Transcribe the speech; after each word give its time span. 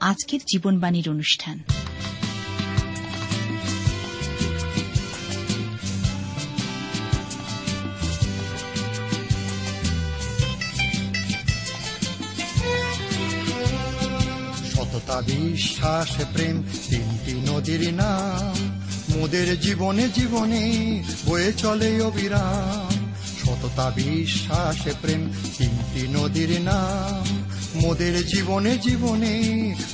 আজকের 0.00 0.40
জীবনবাণীর 0.46 1.08
অনুষ্ঠান। 1.08 1.58
সততা, 14.74 15.20
বিশ্বাস, 15.20 16.16
প্রেম, 16.32 16.62
তিনটি 16.88 17.32
নদীর 17.32 17.94
নাম। 17.94 18.80
মোদের 19.16 19.60
জীবনে 19.60 20.08
জীবনে 20.08 21.02
বয়ে 21.26 21.52
চলে 21.52 22.00
অবিরাম। 22.00 23.12
সততা, 23.44 23.90
বিশ্বাস, 23.90 24.88
প্রেম, 25.02 25.32
তিনটি 25.58 26.08
নদীর 26.08 26.60
নাম। 26.60 27.35
মোদের 27.82 28.16
জীবনে 28.26 28.72
জীবনে 28.78 29.34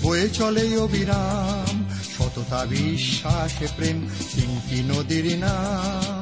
হয়ে 0.05 0.27
চলে 0.29 0.65
অবিরাম 0.77 1.75
সততা 2.13 2.61
বিশ্বাস 2.67 3.53
প্রেম 3.77 3.99
তিনটি 4.35 4.79
নদীর 4.91 5.27
নাম। 5.39 6.22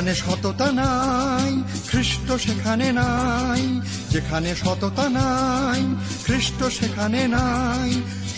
যেখানে 0.00 0.14
সততা 0.14 0.72
নাই 0.72 1.62
খ্রিস্ট 1.88 2.32
সেখানে 2.32 2.92
নাই, 2.92 3.80
যেখানে 4.10 4.54
সততা 4.56 5.08
নাই 5.08 5.82
খ্রিস্ট 6.24 6.64
সেখানে 6.64 7.28
নাই। 7.28 7.90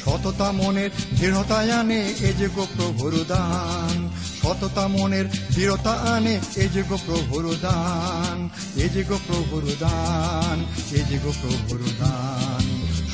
সততা 0.04 0.52
মনের 0.52 0.90
দৃঢ়তা 1.18 1.80
আনে, 1.80 2.00
এ 2.20 2.32
যে 2.38 2.48
গো 2.56 2.66
প্রভুর 2.76 3.24
দান। 3.28 4.10
সততা 4.42 4.88
মনের 4.88 5.24
দৃঢ়তা 5.54 5.90
আনে, 5.90 6.40
এ 6.56 6.68
যে 6.68 6.82
গো 6.82 6.98
প্রভুর 7.06 7.56
দান। 7.62 8.48
এ 8.76 8.88
যে 8.88 9.02
গো 9.04 9.18
প্রভুর 9.26 9.64
দান, 9.80 10.64
এ 10.90 11.02
যে 11.10 11.18
গো 11.24 11.32
প্রভুর 11.42 11.82
দান। 11.98 12.64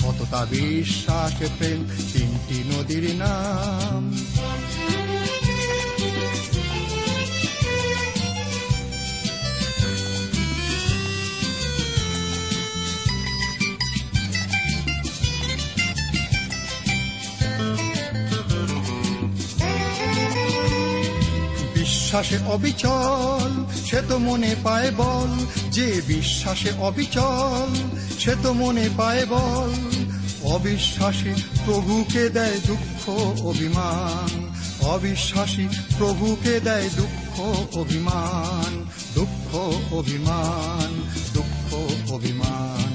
সততা, 0.01 0.47
বিশ্বাস, 0.51 1.33
প্রেম, 1.59 1.81
তিনটি 2.13 2.59
নদীর 2.71 3.15
নাম। 3.15 4.03
বিশ্বাসে 22.09 22.39
অবিচল, 22.47 23.65
সে 23.85 24.03
তো 24.09 24.19
মনে 24.19 24.55
পায় 24.65 24.91
বল। 24.91 25.47
যে 25.71 26.03
বিশ্বাসে 26.07 26.71
অবিচল, 26.81 27.75
সে 28.19 28.35
তো 28.43 28.53
মনে 28.53 28.89
পায় 28.97 29.27
বল। 29.27 29.73
অবিশ্বাসী 30.43 31.43
প্রভুকে 31.65 32.29
দেয় 32.29 32.59
দুঃখ, 32.67 33.09
অভিমান। 33.43 34.51
অবিশ্বাসী 34.81 35.69
প্রভুকে 35.99 36.61
দেয় 36.61 36.89
দুঃখ, 36.97 37.41
অভিমান। 37.77 38.85
দুঃখ 39.15 39.55
অভিমান। 39.93 41.03
দুঃখ, 41.35 41.75
অভিমান। 42.13 42.95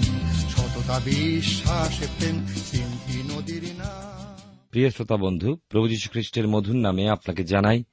সততা, 0.49 0.99
বিশ্বাস 0.99 1.99
প্রেম 2.17 2.47
তিনটি 2.71 3.23
নদীর 3.35 3.75
নাম। 3.77 4.39
প্রিয় 4.71 4.89
শ্রোতা 4.89 5.17
বন্ধু, 5.17 5.57
প্রভু 5.69 5.87
যীশু 5.87 6.09
খ্রিস্টের 6.11 6.47
মধুর 6.47 6.75
নামে 6.75 7.09
আপনাকে 7.09 7.43
জানাই 7.43 7.83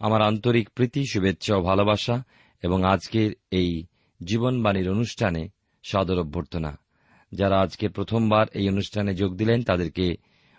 আমার 0.00 0.22
আন্তরিক 0.22 0.70
প্রীতি, 0.70 1.06
শুভেচ্ছা 1.06 1.56
ও 1.56 1.62
ভালোবাসা 1.62 2.22
এবং 2.62 2.84
আজকের 2.84 3.30
এই 3.50 3.84
জীবনবাণীর 4.24 4.90
অনুষ্ঠানে 4.90 5.48
সাদর 5.82 6.18
অভ্যর্থনা। 6.18 6.78
যারা 7.32 7.60
আজকে 7.60 7.88
প্রথমবার 7.88 8.46
এই 8.54 8.68
অনুষ্ঠানে 8.68 9.14
যোগ 9.14 9.36
দিলেন, 9.36 9.62
তাদেরকে 9.62 10.16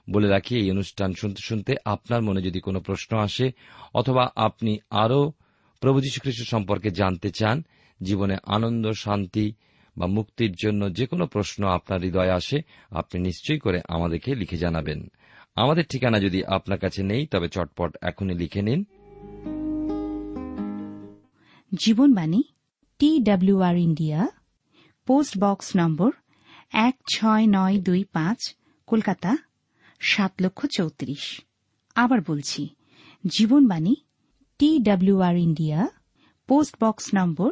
বলে 0.09 0.27
রাখি, 0.27 0.55
এই 0.55 0.71
অনুষ্ঠান 0.71 1.13
শুনতে 1.13 1.41
শুনতে 1.41 1.75
আপনার 1.85 2.21
মনে 2.21 2.41
যদি 2.41 2.59
কোনো 2.59 2.79
প্রশ্ন 2.79 3.17
আসে 3.17 3.51
অথবা 3.93 4.31
আপনি 4.35 4.79
আরও 4.89 5.31
প্রভু 5.79 6.01
যীশু 6.01 6.19
খ্রিস্ট 6.21 6.49
সম্পর্কে 6.49 6.89
জানতে 6.91 7.29
চান, 7.29 7.63
জীবনে 8.01 8.37
আনন্দ, 8.45 8.91
শান্তি 8.91 9.53
বা 9.97 10.07
মুক্তির 10.07 10.51
জন্য 10.51 10.93
যে 10.93 11.05
কোনো 11.05 11.25
প্রশ্ন 11.25 11.67
আপনার 11.67 12.01
হৃদয়ে 12.01 12.31
আসে, 12.31 12.61
আপনি 12.91 13.21
নিশ্চয়ই 13.21 13.59
করে 13.59 13.81
আমাদেরকে 13.87 14.35
লিখে 14.35 14.57
জানাবেন। 14.57 15.11
আমাদের 15.55 15.83
ঠিকানা 15.85 16.19
যদি 16.19 16.45
আপনার 16.45 16.79
কাছে 16.79 17.03
নেই, 17.03 17.27
তবে 17.27 17.47
চটপট 17.49 17.97
এখনই 18.01 18.33
লিখে 18.33 18.61
নিন। 18.61 18.85
Jibanbani 21.77 22.43
T 22.99 23.19
W R 23.19 23.77
India 23.77 24.27
post 25.05 25.37
box 25.39 25.71
number 25.75 26.11
এক 26.73 26.95
ছয় 27.13 27.45
নয় 27.47 27.81
দুই 27.81 28.03
পাঁচ, 28.03 28.55
কলকাতা, 28.87 29.37
সাত 29.99 30.33
লক্ষ 30.41 30.65
চৌত্রিশ। 30.65 31.41
আবার 31.95 32.19
বলছি, 32.27 32.69
Jibanbani 33.27 33.95
T 34.59 34.79
W R 34.79 35.37
India 35.37 35.87
post 36.47 36.75
box 36.83 37.09
number 37.15 37.51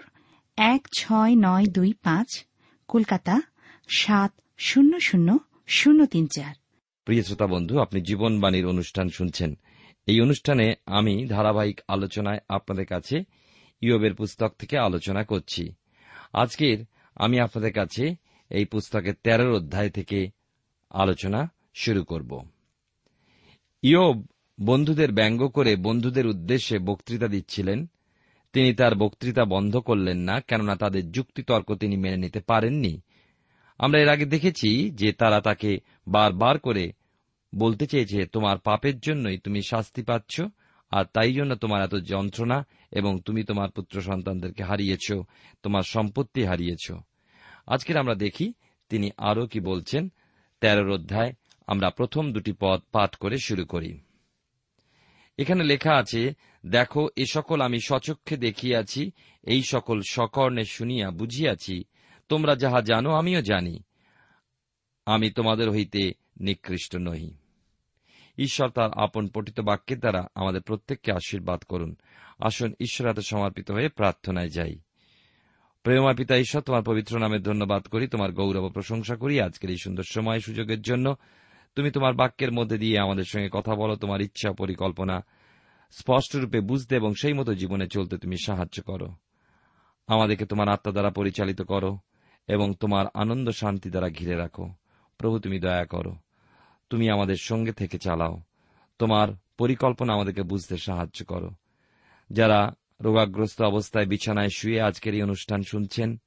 এক 0.58 0.88
ছয় 0.94 1.34
নয় 1.38 1.66
দুই 1.66 1.94
পাঁচ, 1.94 2.46
কলকাতা, 2.88 3.42
সাত 3.88 4.32
শূন্য 4.58 5.00
শূন্য 5.00 5.38
শূন্য 5.68 6.06
তিন 6.06 6.28
চার। 6.28 6.56
প্রিয় 7.06 7.24
শ্রোতা 7.24 7.48
বন্ধু, 7.48 7.80
আপনি 7.80 8.02
জীবনবাণীর 8.02 8.66
অনুষ্ঠান 8.66 9.10
শুনছেন। 9.10 9.58
এই 10.08 10.22
অনুষ্ঠানে 10.22 10.76
আমি 10.86 11.28
ধারাবাহিক 11.28 11.82
আলোচনায় 11.88 12.40
আপনাদের 12.50 12.86
কাছে 12.86 13.24
ইয়বের 13.82 14.14
পুস্তক 14.16 14.52
থেকে 14.60 14.78
আলোচনা 14.78 15.24
করছি। 15.24 15.64
আজকের 16.34 16.78
আমি 17.16 17.40
আপনাদের 17.40 17.74
কাছে 17.74 18.16
এই 18.50 18.66
পুস্তকের 18.66 19.14
তেরোর 19.24 19.52
অধ্যায় 19.54 19.90
থেকে 19.90 20.32
আলোচনা 20.90 21.52
শুরু 21.74 22.04
করব। 22.04 22.32
ইয়ব 23.84 24.18
বন্ধুদের 24.62 25.12
ব্যঙ্গ 25.12 25.48
করে 25.48 25.76
বন্ধুদের 25.76 26.28
উদ্দেশ্যে 26.28 26.80
বক্তৃতা 26.80 27.28
দিচ্ছিলেন। 27.28 27.88
তিনি 28.54 28.74
তার 28.74 28.96
বক্তৃতা 28.96 29.46
বন্ধ 29.46 29.78
করলেন 29.78 30.18
না, 30.18 30.40
কেননা 30.40 30.76
তাদের 30.76 31.12
যুক্তিতর্ক 31.12 31.76
তিনি 31.76 31.98
মেনে 31.98 32.18
নিতে 32.18 32.40
পারেননি। 32.40 33.02
আমরা 33.78 34.00
এর 34.00 34.10
আগে 34.10 34.26
দেখেছি 34.26 34.90
যে 34.90 35.14
তারা 35.14 35.42
তাকে 35.42 35.80
বারবার 36.08 36.60
করে 36.60 36.94
বলতে 37.56 37.88
চেয়েছে, 37.88 38.26
তোমার 38.26 38.58
পাপের 38.58 39.00
জন্যই 39.00 39.38
তুমি 39.38 39.62
শাস্তি 39.62 40.02
পাচ্ছ 40.04 40.42
আর 40.92 41.06
তাই 41.06 41.34
জন্য 41.34 41.56
তোমার 41.56 41.82
এত 41.82 41.96
যন্ত্রণা 41.96 42.66
এবং 42.92 43.20
তুমি 43.20 43.44
তোমার 43.44 43.70
পুত্র 43.70 44.02
সন্তানদেরকে 44.02 44.64
হারিয়েছ, 44.64 45.12
তোমার 45.64 45.84
সম্পত্তি 45.84 46.44
হারিয়েছ। 46.44 46.92
আজকের 47.68 47.98
আমরা 47.98 48.16
দেখি 48.16 48.54
তিনি 48.90 49.12
আরও 49.18 49.48
কি 49.48 49.60
বলছেন। 49.60 50.10
তেরোর 50.62 50.90
অধ্যায় 50.92 51.34
আমরা 51.68 51.90
প্রথম 51.90 52.34
দুটি 52.34 52.54
পদ 52.60 52.80
পাঠ 52.92 53.16
করে 53.16 53.38
শুরু 53.38 53.66
করি। 53.66 54.00
এখানে 55.38 55.64
লেখা 55.64 55.94
আছে, 55.96 56.34
দেখো, 56.66 57.10
এ 57.16 57.26
সকল 57.26 57.62
আমি 57.62 57.80
সচক্ষে 57.80 58.38
দেখিয়াছি, 58.38 59.12
এই 59.44 59.62
সকল 59.64 60.02
সকর্ণে 60.10 60.66
শুনিয়া 60.66 61.12
বুঝিয়াছি, 61.12 61.84
তোমরা 62.30 62.56
যাহা 62.56 62.82
জানো 62.82 63.12
আমিও 63.12 63.42
জানি, 63.42 63.84
আমি 65.06 65.30
তোমাদের 65.30 65.70
হইতে 65.70 66.14
নিকৃষ্ট 66.40 66.96
নহি। 66.96 67.39
ঈশ্বর 68.40 68.70
তার 68.70 68.90
আপন 68.96 69.28
পঠিত 69.28 69.60
বাক্যের 69.60 70.00
দ্বারা 70.00 70.28
আমাদের 70.36 70.62
প্রত্যেককে 70.62 71.12
আশীর্বাদ 71.12 71.64
করুন। 71.64 71.96
আসুন 72.40 72.74
ঈশ্বর 72.80 73.08
হাতে 73.08 73.22
সমর্পিত 73.22 73.72
হয়ে 73.72 73.90
প্রার্থনায় 73.90 74.50
যাই। 74.50 74.80
প্রেমা 75.84 76.14
পিতা 76.14 76.38
ঈশ্বর, 76.38 76.62
তোমার 76.62 76.84
পবিত্র 76.84 77.20
নামে 77.20 77.40
ধন্যবাদ 77.40 77.84
করি, 77.84 78.08
তোমার 78.08 78.32
গৌরব 78.32 78.70
প্রশংসা 78.70 79.16
করি। 79.16 79.42
আজকের 79.42 79.70
এই 79.70 79.78
সুন্দর 79.84 80.04
সময় 80.12 80.40
সুযোগের 80.40 80.82
জন্য 80.82 81.16
তুমি 81.76 81.92
তোমার 81.92 82.14
বাক্যের 82.14 82.52
মধ্যে 82.52 82.78
দিয়ে 82.78 83.00
আমাদের 83.00 83.24
সঙ্গে 83.24 83.50
কথা 83.52 83.76
বলো, 83.76 83.96
তোমার 83.96 84.22
ইচ্ছা, 84.22 84.52
পরিকল্পনা 84.52 85.26
স্পষ্টরূপে 85.92 86.62
বুঝতে 86.62 86.96
এবং 86.96 87.14
সেই 87.22 87.34
মতো 87.34 87.54
জীবনে 87.54 87.88
চলতে 87.88 88.18
তুমি 88.18 88.36
সাহায্য 88.46 88.84
করো। 88.84 89.16
আমাদেরকে 90.08 90.46
তোমার 90.46 90.70
আত্মা 90.70 90.92
দ্বারা 90.92 91.10
পরিচালিত 91.10 91.62
করো 91.62 91.98
এবং 92.48 92.74
তোমার 92.74 93.06
আনন্দ 93.14 93.50
শান্তি 93.50 93.90
দ্বারা 93.90 94.10
ঘিরে 94.10 94.36
রাখো। 94.36 94.70
প্রভু, 95.18 95.40
তুমি 95.40 95.60
দয়া 95.60 95.86
করো। 95.86 96.16
তুমি 96.90 97.10
আমাদের 97.10 97.36
সঙ্গে 97.36 97.72
থেকে 97.72 98.00
চালাও। 98.00 98.42
তোমার 99.00 99.28
পরিকল্পনা 99.58 100.14
আমাদেরকে 100.14 100.44
বুঝতে 100.44 100.78
সাহায্য 100.78 101.26
করো। 101.26 101.52
যারা 102.30 102.74
রোগাগ্রস্ত 103.02 103.62
অবস্থায় 103.62 104.06
বিছানায় 104.06 104.50
শুয়ে 104.50 104.82
আজকের 104.82 105.14
এই 105.14 105.22
অনুষ্ঠান 105.22 105.62
শুনছেন, 105.62 106.22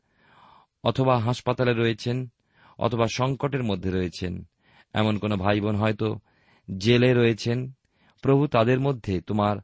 অথবা 0.85 1.19
হাসপাতালে 1.19 1.73
রয়েছেন, 1.73 2.33
অথবা 2.79 3.07
সংকটের 3.15 3.63
মধ্যে 3.63 3.91
রয়েছেন, 3.91 4.49
এমন 4.93 5.19
কোন 5.19 5.37
ভাই 5.37 5.61
বোন 5.61 5.77
হয়তো 5.77 6.19
জেলে 6.77 7.15
রয়েছেন, 7.15 7.73
প্রভু 8.23 8.47
তাদের 8.47 8.81
মধ্যে 8.81 9.21
তোমার 9.21 9.57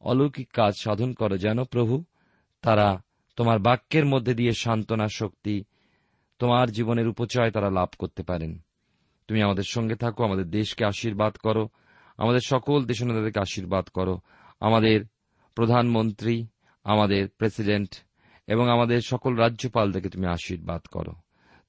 অলৌকিক 0.00 0.52
কাজ 0.52 0.74
সাধন 0.82 1.12
করো 1.12 1.36
যেন 1.36 1.64
প্রভু, 1.64 2.04
তারা 2.62 3.02
তোমার 3.36 3.58
বাক্যের 3.58 4.06
মধ্যে 4.06 4.34
দিয়ে 4.34 4.52
সান্ত্বনা, 4.52 5.06
শক্তি 5.08 5.64
তোমার 6.38 6.70
জীবনের 6.70 7.08
উপচয় 7.08 7.50
তারা 7.50 7.70
লাভ 7.70 7.88
করতে 7.98 8.22
পারেন। 8.22 8.58
তুমি 9.30 9.42
আমাদের 9.42 9.64
সঙ্গে 9.68 9.94
থাকো, 9.94 10.24
আমাদের 10.24 10.50
দেশকে 10.50 10.84
আশীর্বাদ 10.84 11.36
করো, 11.36 11.68
আমাদের 12.16 12.40
সকল 12.44 12.84
দেশনেতাদেরকে 12.84 13.40
আশীর্বাদ 13.40 13.88
করো, 13.88 14.20
আমাদের 14.60 15.04
প্রধানমন্ত্রী, 15.54 16.46
আমাদের 16.84 17.28
প্রেসিডেন্ট 17.28 17.94
এবং 18.46 18.68
আমাদের 18.68 19.00
সকল 19.00 19.36
রাজ্যপালদেরকে 19.36 20.08
তুমি 20.08 20.26
আশীর্বাদ 20.26 20.80
করো। 20.92 21.12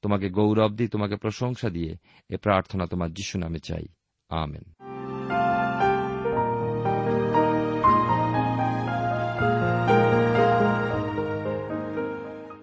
তোমাকে 0.01 0.29
গৌরব 0.29 0.75
দিয়ে 0.75 0.89
তোমাকে 0.89 1.15
প্রশংসা 1.15 1.69
দিয়ে 1.69 1.97
এ 2.29 2.37
প্রার্থনা 2.37 2.85
তোমার 2.85 3.13
যিশু 3.13 3.39
নামে 3.39 3.59
চাই। 3.59 3.87
আমেন। 4.29 4.63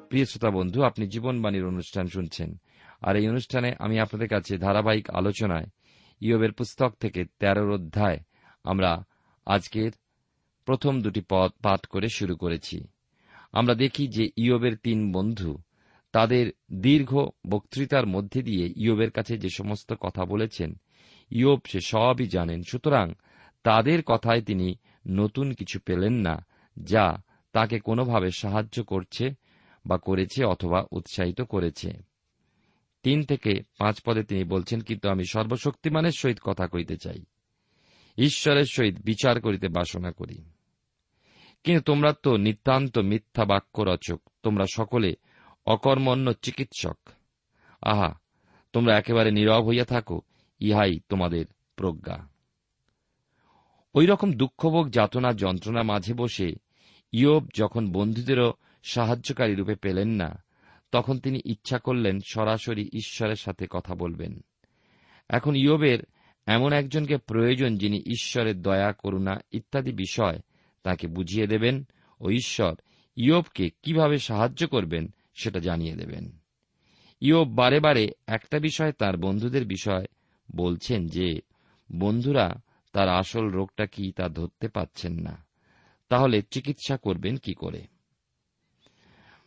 প্রিয় 0.08 0.24
শ্রোতা 0.24 0.50
বন্ধু, 0.50 0.82
আপনি 0.82 1.06
জীবনবাণীর 1.06 1.66
অনুষ্ঠান 1.66 2.06
শুনছেন। 2.06 2.60
আর 3.00 3.16
এই 3.16 3.28
অনুষ্ঠানে 3.28 3.74
আমি 3.78 4.00
আপনাদের 4.00 4.28
কাছে 4.28 4.58
ধারাবাহিক 4.58 5.10
আলোচনায় 5.10 5.66
ইয়বের 6.20 6.52
পুস্তক 6.52 6.94
থেকে 7.00 7.24
তেরোর 7.24 7.70
অধ্যায় 7.70 8.18
আমরা 8.64 9.04
আজকের 9.46 9.90
প্রথম 10.64 11.00
দুটি 11.00 11.22
পদ 11.28 11.50
পাঠ 11.62 11.86
করে 11.86 12.08
শুরু 12.08 12.36
করেছি। 12.36 12.86
আমরা 13.52 13.74
দেখি 13.74 14.08
যে 14.08 14.30
ইয়বের 14.36 14.76
তিন 14.76 15.12
বন্ধু, 15.12 15.58
তাদের 16.12 16.52
দীর্ঘ 16.72 17.28
বক্তৃতার 17.48 18.06
মধ্যে 18.06 18.42
দিয়ে 18.42 18.72
ইয়বের 18.76 19.10
কাছে 19.10 19.38
যে 19.38 19.48
সমস্ত 19.48 19.94
কথা 20.00 20.24
বলেছেন, 20.24 20.80
ইয়ব 21.30 21.60
সে 21.66 21.80
সবই 21.80 22.26
জানেন। 22.26 22.62
সুতরাং 22.62 23.12
তাদের 23.62 24.02
কথায় 24.02 24.42
তিনি 24.42 24.76
নতুন 25.06 25.52
কিছু 25.52 25.80
পেলেন 25.86 26.12
না, 26.12 26.46
যা 26.76 27.22
তাকে 27.52 27.78
কোনোভাবে 27.78 28.30
সাহায্য 28.30 28.84
করছে 28.84 29.30
বা 29.86 29.98
করেছে 29.98 30.44
অথবা 30.44 30.86
উৎসাহিত 30.90 31.40
করেছে। 31.40 32.07
তিন 33.02 33.24
থেকে 33.24 33.62
পাঁচ 33.78 34.00
পদে 34.00 34.22
তিনি 34.22 34.44
বলছেন, 34.44 34.80
কিন্তু 34.80 35.08
আমি 35.08 35.24
সর্বশক্তিমানের 35.30 36.10
সহিত 36.18 36.38
কথা 36.42 36.66
কইতে 36.66 36.96
চাই। 36.96 37.24
ঈশ্বরের 38.18 38.64
সহিত 38.64 38.96
বিচার 39.00 39.40
করিতে 39.40 39.68
বাসনা 39.68 40.12
করি। 40.12 40.44
কিন্তু 41.64 41.82
তোমরা 41.82 42.12
তো 42.22 42.36
নিতান্ত 42.36 42.98
মিথ্যা 42.98 43.44
বাক্য 43.44 43.82
রচক। 43.82 44.20
তোমরা 44.42 44.64
সকলে 44.74 45.14
অকর্মণ্য 45.66 46.32
চিকিৎসক। 46.32 46.98
আহা, 47.82 48.18
তোমরা 48.72 48.98
একেবারে 48.98 49.30
নীরব 49.30 49.68
হইয়া 49.68 49.84
থাকো, 49.84 50.20
ইহাই 50.60 51.00
তোমাদের 51.08 51.44
প্রজ্ঞা। 51.76 52.28
ওই 53.94 54.06
রকম 54.06 54.32
দুঃখভোগ, 54.32 54.90
যাতনা 54.90 55.32
যন্ত্রণা 55.32 55.82
মাঝে 55.82 56.14
বসে 56.14 56.56
ইয়োব 57.12 57.48
যখন 57.54 57.92
বন্ধুদেরও 57.92 58.52
সাহায্যকারী 58.82 59.54
রূপে 59.54 59.74
পেলেন 59.74 60.08
না 60.08 60.44
তখন 60.92 61.18
তিনি 61.18 61.40
ইচ্ছা 61.44 61.78
করলেন 61.78 62.20
সরাসরি 62.28 62.90
ঈশ্বরের 62.92 63.36
সাথে 63.36 63.66
কথা 63.70 63.94
বলবেন। 63.94 64.40
এখন 65.28 65.56
ইয়বের 65.56 65.98
এমন 66.46 66.72
একজনকে 66.72 67.18
প্রয়োজন 67.18 67.76
যিনি 67.76 67.98
ঈশ্বরের 67.98 68.62
দয়া, 68.62 68.92
করুণা 68.92 69.40
ইত্যাদি 69.52 69.92
বিষয় 69.92 70.40
তাকে 70.82 71.06
বুঝিয়ে 71.06 71.46
দেবেন 71.46 71.84
ও 72.20 72.30
ঈশ্বর 72.30 72.74
ইয়োবকে 73.16 73.70
কীভাবে 73.82 74.18
সাহায্য 74.18 74.66
করবেন 74.66 75.14
সেটা 75.34 75.58
জানিয়ে 75.58 75.94
দেবেন। 75.94 76.38
ইয়োব 77.20 77.48
বারে 77.48 77.80
বারে 77.80 78.10
একটা 78.26 78.58
বিষয় 78.58 78.92
তার 78.92 79.16
বন্ধুদের 79.16 79.64
বিষয় 79.64 80.06
বলছেন 80.56 81.06
যে, 81.06 81.40
বন্ধুরা, 81.92 82.62
তার 82.92 83.08
আসল 83.08 83.46
রোগটা 83.46 83.86
কি 83.86 84.12
তা 84.12 84.28
ধরতে 84.28 84.68
পাচ্ছেন 84.68 85.12
না। 85.12 85.46
তাহলে 86.08 86.42
চিকিৎসা 86.50 86.96
করবেন 86.96 87.36
কি 87.36 87.54
করে? 87.54 87.86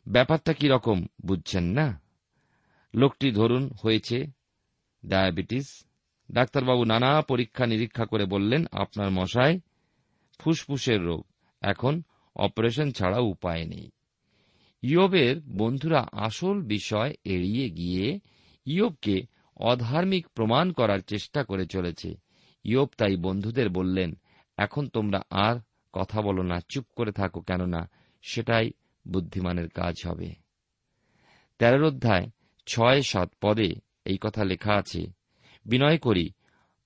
ব্যাপারটা 0.08 0.54
কি 0.54 0.68
রকম 0.68 1.06
বুঝছেন 1.26 1.64
না? 1.64 2.02
লোকটি 2.96 3.32
ধরুন 3.32 3.72
হয়েছে 3.84 4.28
ডায়াবেটিস। 5.06 5.86
ডাক্তারবাবু 6.32 6.86
নানা 6.86 7.22
পরীক্ষা 7.22 7.66
নিরীক্ষা 7.66 8.06
করে 8.06 8.26
বললেন, 8.26 8.66
আপনার 8.72 9.12
মশায় 9.12 9.60
ফুসফুসের 10.40 11.04
রোগ। 11.04 11.24
এখন 11.62 12.02
অপারেশন 12.36 12.92
ছাড়া 12.92 13.20
উপায় 13.20 13.66
নেই। 13.66 13.92
ইয়বের 14.82 15.42
বন্ধুরা 15.42 16.08
আসল 16.12 16.62
বিষয় 16.62 17.16
এড়িয়ে 17.24 17.70
গিয়ে 17.70 18.20
ইয়বকে 18.66 19.22
অধার্মিক 19.58 20.28
প্রমাণ 20.28 20.72
করার 20.72 21.00
চেষ্টা 21.00 21.44
করে 21.44 21.66
চলেছে। 21.66 22.16
ইয়ব 22.64 22.90
তাই 22.98 23.16
বন্ধুদের 23.16 23.70
বললেন, 23.70 24.14
এখন 24.58 24.88
তোমরা 24.88 25.22
আর 25.30 25.60
কথা 25.94 26.22
বলো 26.22 26.44
না, 26.44 26.60
চুপ 26.70 26.86
করে 26.96 27.12
থাকো 27.12 27.42
কেননা 27.42 27.90
সেটাই 28.22 28.72
বুদ্ধিমানের 29.08 29.70
কাজ 29.70 29.96
হবে। 30.06 30.34
তেরোর 31.60 31.84
অধ্যায়, 31.84 32.30
ছয়, 32.68 33.02
সাত 33.02 33.34
পদে 33.42 33.76
এই 34.06 34.18
কথা 34.22 34.44
লেখা 34.44 34.74
আছে, 34.74 35.08
বিনয় 35.66 35.98
করি, 35.98 36.32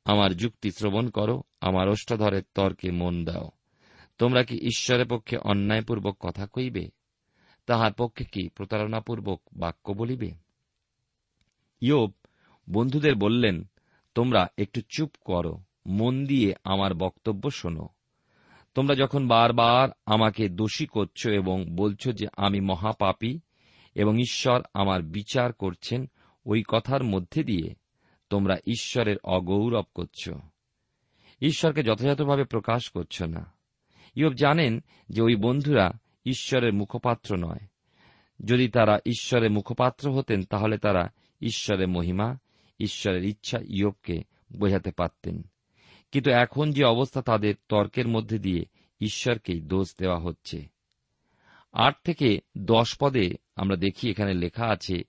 আমার 0.05 0.33
যুক্তি 0.33 0.71
শ্রবণ 0.71 1.09
করো, 1.09 1.43
আমার 1.61 1.89
অষ্টাধরের 1.89 2.43
তর্কে 2.55 2.91
মন 2.91 3.25
দাও। 3.25 3.51
তোমরা 4.17 4.43
কি 4.43 4.55
ঈশ্বরের 4.55 5.05
পক্ষে 5.09 5.37
অন্যায়পূর্বক 5.37 6.17
কথা 6.19 6.47
কইবে? 6.47 6.91
তাহার 7.65 7.93
পক্ষে 7.93 8.25
কি 8.25 8.49
প্রতারণাপূর্বক 8.49 9.41
বাক্য 9.53 9.91
বলিবে? 9.91 10.31
ইয়োব 11.81 12.13
বন্ধুদের 12.69 13.15
বললেন, 13.15 13.63
তোমরা 14.15 14.47
একটু 14.57 14.81
চুপ 14.89 15.11
করো, 15.21 15.63
মন 15.85 16.25
দিয়ে 16.25 16.53
আমার 16.63 16.93
বক্তব্য 16.93 17.51
শোনো। 17.51 17.89
তোমরা 18.75 18.95
যখন 18.95 19.27
বারবার 19.27 19.89
আমাকে 20.05 20.49
দোষী 20.49 20.85
করছ 20.85 21.27
এবং 21.27 21.65
বলছ 21.69 22.09
যে 22.09 22.27
আমি 22.37 22.59
মহাপাপী 22.59 23.39
এবং 23.95 24.19
ঈশ্বর 24.19 24.61
আমার 24.73 25.01
বিচার 25.01 25.53
করছেন, 25.53 26.09
ওই 26.45 26.63
কথার 26.67 27.03
মধ্যে 27.03 27.43
দিয়ে 27.43 27.75
তোমরা 28.29 28.57
ঈশ্বরের 28.67 29.17
অগৌরব 29.23 29.85
করছ। 29.95 30.29
ঈশ্বরকে 31.41 31.83
যথাযথভাবে 31.83 32.43
প্রকাশ 32.43 32.89
করছ 32.89 33.21
না। 33.21 33.53
ইয়ব 34.15 34.33
জানেন 34.33 34.83
যে 35.09 35.21
ওই 35.21 35.35
বন্ধুরা 35.35 35.91
ঈশ্বরের 36.25 36.73
মুখপাত্র 36.73 37.35
নয়। 37.35 37.67
যদি 38.45 38.69
তারা 38.69 38.99
ঈশ্বরের 39.05 39.51
মুখপাত্র 39.51 40.11
হতেন, 40.11 40.43
তাহলে 40.43 40.77
তারা 40.77 41.09
ঈশ্বরের 41.41 41.87
মহিমা, 41.87 42.37
ঈশ্বরের 42.79 43.23
ইচ্ছা 43.23 43.59
ইয়বকে 43.61 44.23
বোঝাতে 44.57 44.91
পারতেন। 44.91 45.43
কিন্তু 46.15 46.31
এখন 46.31 46.71
যে 46.71 46.83
অবস্থা 46.83 47.21
তাদের 47.21 47.55
তর্কের 47.69 48.07
মধ্যে 48.07 48.39
দিয়ে 48.39 48.65
ঈশ্বরকেই 49.01 49.61
দোষ 49.61 49.95
দেওয়া 49.99 50.19
হচ্ছে। 50.19 50.67
আট 51.73 51.95
থেকে 52.03 52.39
দশ 52.57 52.97
পদে 52.99 53.31
আমরা 53.55 53.75
দেখি 53.75 54.09
এখানে 54.09 54.33
লেখা 54.33 54.65
আছে, 54.65 55.03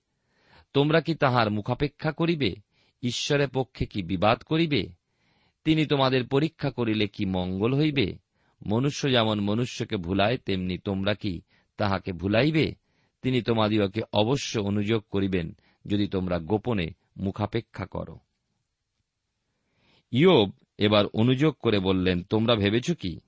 তোমরা 0.72 1.00
কি 1.00 1.14
তাহার 1.14 1.50
মুখাপেক্ষা 1.50 2.12
করিবে? 2.12 2.54
ঈশ্বরের 3.02 3.48
পক্ষে 3.48 3.86
কি 3.86 4.02
বিবাদ 4.02 4.42
করিবে? 4.42 4.86
তিনি 5.64 5.86
তোমাদের 5.86 6.26
পরীক্ষা 6.26 6.70
করিলে 6.70 7.08
কি 7.08 7.24
মঙ্গল 7.24 7.76
হইবে? 7.76 8.18
মনুষ্য 8.66 9.10
যেমন 9.10 9.40
মনুষ্যকে 9.40 9.96
ভুলায়, 9.96 10.38
তেমনি 10.38 10.78
তোমরা 10.78 11.14
কি 11.14 11.40
তাহাকে 11.76 12.12
ভুলাইবে? 12.12 12.74
তিনি 13.22 13.42
তোমাদিওকে 13.42 14.00
অবশ্য 14.12 14.58
অনুযোগ 14.58 15.04
করিবেন, 15.10 15.56
যদি 15.86 16.06
তোমরা 16.06 16.38
গোপনে 16.38 16.90
মুখাপেক্ষা 17.16 17.86
করো। 17.86 18.18
ইয়োব 20.10 20.50
এবার 20.78 21.06
অনুযোগ 21.06 21.54
করে 21.54 21.78
বললেন, 21.78 22.22
তোমরা 22.22 22.56
ভেবেছ 22.56 22.90
কি? 22.90 23.20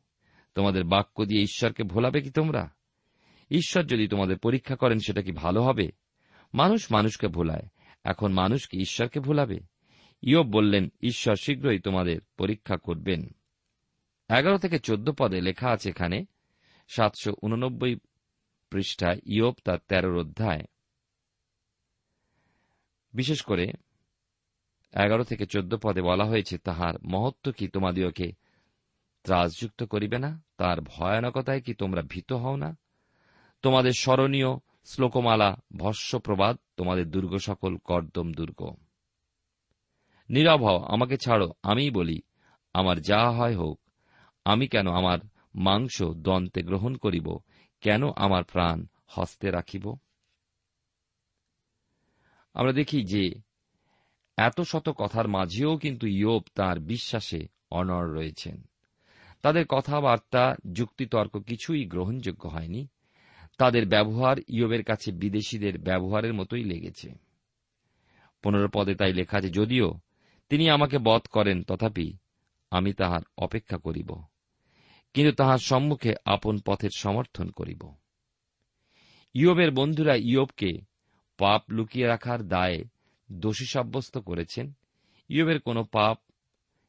তোমাদের 0.54 0.84
বাক্য 0.84 1.24
দিয়ে 1.24 1.42
ঈশ্বরকে 1.42 1.82
ভোলাবে 1.82 2.20
কি 2.20 2.30
তোমরা? 2.30 2.74
ঈশ্বর 3.50 3.84
যদি 3.84 4.08
তোমাদের 4.08 4.38
পরীক্ষা 4.38 4.76
করেন, 4.76 4.98
সেটা 4.98 5.22
কি 5.22 5.32
ভালো 5.32 5.62
হবে? 5.62 5.92
মানুষ 6.54 6.92
মানুষকে 6.92 7.28
ভোলায়, 7.28 7.68
এখন 8.04 8.32
মানুষ 8.32 8.68
কি 8.68 8.78
ঈশ্বরকে 8.78 9.20
ভোলাবে? 9.20 9.60
ইয়ব 10.22 10.46
বললেন, 10.46 10.88
ঈশ্বর 11.02 11.36
শীঘ্রই 11.36 11.78
তোমাদের 11.78 12.20
পরীক্ষা 12.36 12.76
করবেন। 12.76 13.28
এগারো 14.38 14.58
থেকে 14.58 14.78
চোদ্দ 14.78 15.10
পদে 15.18 15.40
লেখা 15.40 15.70
আছে 15.70 15.90
এখানে 15.90 16.24
সাতশো 16.88 17.34
উননব্বই 17.42 17.96
পৃষ্ঠায় 18.70 19.20
ইয়ব 19.26 19.54
তার 19.64 19.78
তেরোর 19.88 20.18
অধ্যায়। 20.18 20.62
বিশেষ 23.14 23.42
করে 23.42 23.72
এগারো 24.92 25.24
থেকে 25.24 25.46
চোদ্দ 25.46 25.76
পদে 25.82 26.02
বলা 26.02 26.24
হয়েছে, 26.24 26.58
তাহার 26.58 26.94
মহত্ব 27.04 27.52
কি 27.52 27.68
তোমাদিওকে 27.68 28.32
ত্রাসযুক্ত 29.22 29.82
করিবে 29.82 30.18
না? 30.18 30.42
তার 30.56 30.80
ভয়ানকতায় 30.80 31.60
কি 31.60 31.74
তোমরা 31.74 32.02
ভীত 32.02 32.32
হও 32.32 32.56
না? 32.56 32.76
তোমাদের 33.62 33.92
স্মরণীয় 33.98 34.46
শ্লোকমালা 34.84 35.56
ভস্য 35.76 36.18
প্রবাদ 36.18 36.56
তোমাদের 36.76 37.10
দুর্গ 37.10 37.36
সকল 37.36 37.76
কর্দম 37.76 38.32
দুর্গ। 38.32 38.74
নীরব 40.30 40.64
হও, 40.64 40.78
আমাকে 40.78 41.16
ছাড়ো, 41.16 41.52
আমিই 41.62 41.90
বলি, 41.90 42.22
আমার 42.72 43.00
যা 43.00 43.30
হয় 43.30 43.56
হোক। 43.56 43.80
আমি 44.44 44.68
কেন 44.68 44.88
আমার 44.88 45.18
মাংস 45.54 46.02
দন্তে 46.02 46.62
গ্রহণ 46.62 46.96
করিব? 46.96 47.38
কেন 47.80 48.02
আমার 48.16 48.44
প্রাণ 48.44 48.86
হস্তে 49.06 49.50
রাখিব? 49.50 49.98
আমরা 52.54 52.72
দেখি 52.72 53.04
যে 53.04 53.47
এত 54.38 54.60
শত 54.60 54.86
কথার 54.96 55.28
মাঝেও 55.28 55.72
কিন্তু 55.76 56.06
ইয়োব 56.06 56.42
তার 56.54 56.76
বিশ্বাসে 56.80 57.48
অনর 57.70 58.04
রয়েছেন। 58.14 58.58
তাদের 59.42 59.64
কথাবার্তা, 59.66 60.56
যুক্তিতর্ক 60.72 61.34
কিছুই 61.36 61.84
গ্রহণযোগ্য 61.84 62.48
হয়নি। 62.48 62.82
তাদের 63.58 63.84
ব্যবহার 63.86 64.36
ইয়োবের 64.48 64.82
কাছে 64.84 65.12
বিদেশিদের 65.12 65.78
ব্যবহারের 65.78 66.34
মতোই 66.34 66.64
লেগেছে। 66.64 67.08
পনেরো 68.42 68.68
পদে 68.74 68.94
তাই 68.94 69.12
লেখা 69.12 69.36
আছে, 69.38 69.50
যদিও 69.50 69.88
তিনি 70.48 70.70
আমাকে 70.70 70.96
বধ 70.98 71.22
করেন, 71.26 71.62
তথাপি 71.62 72.16
আমি 72.70 72.92
তাহার 72.92 73.22
অপেক্ষা 73.36 73.78
করিব, 73.78 74.10
কিন্তু 75.14 75.32
তাহার 75.32 75.58
সম্মুখে 75.58 76.12
আপন 76.24 76.54
পথের 76.66 76.90
সমর্থন 76.96 77.48
করিব। 77.50 77.82
ইয়োবের 79.34 79.70
বন্ধুরা 79.70 80.14
ইয়োবকে 80.14 80.70
পাপ 81.38 81.62
লুকিয়ে 81.70 82.06
রাখার 82.06 82.48
দায়ে 82.48 82.84
দোষী 83.32 83.66
সাব্যস্ত 83.66 84.18
করেছেন। 84.18 84.72
ইয়বের 85.28 85.60
কোনো 85.60 85.84
পাপ 85.84 86.18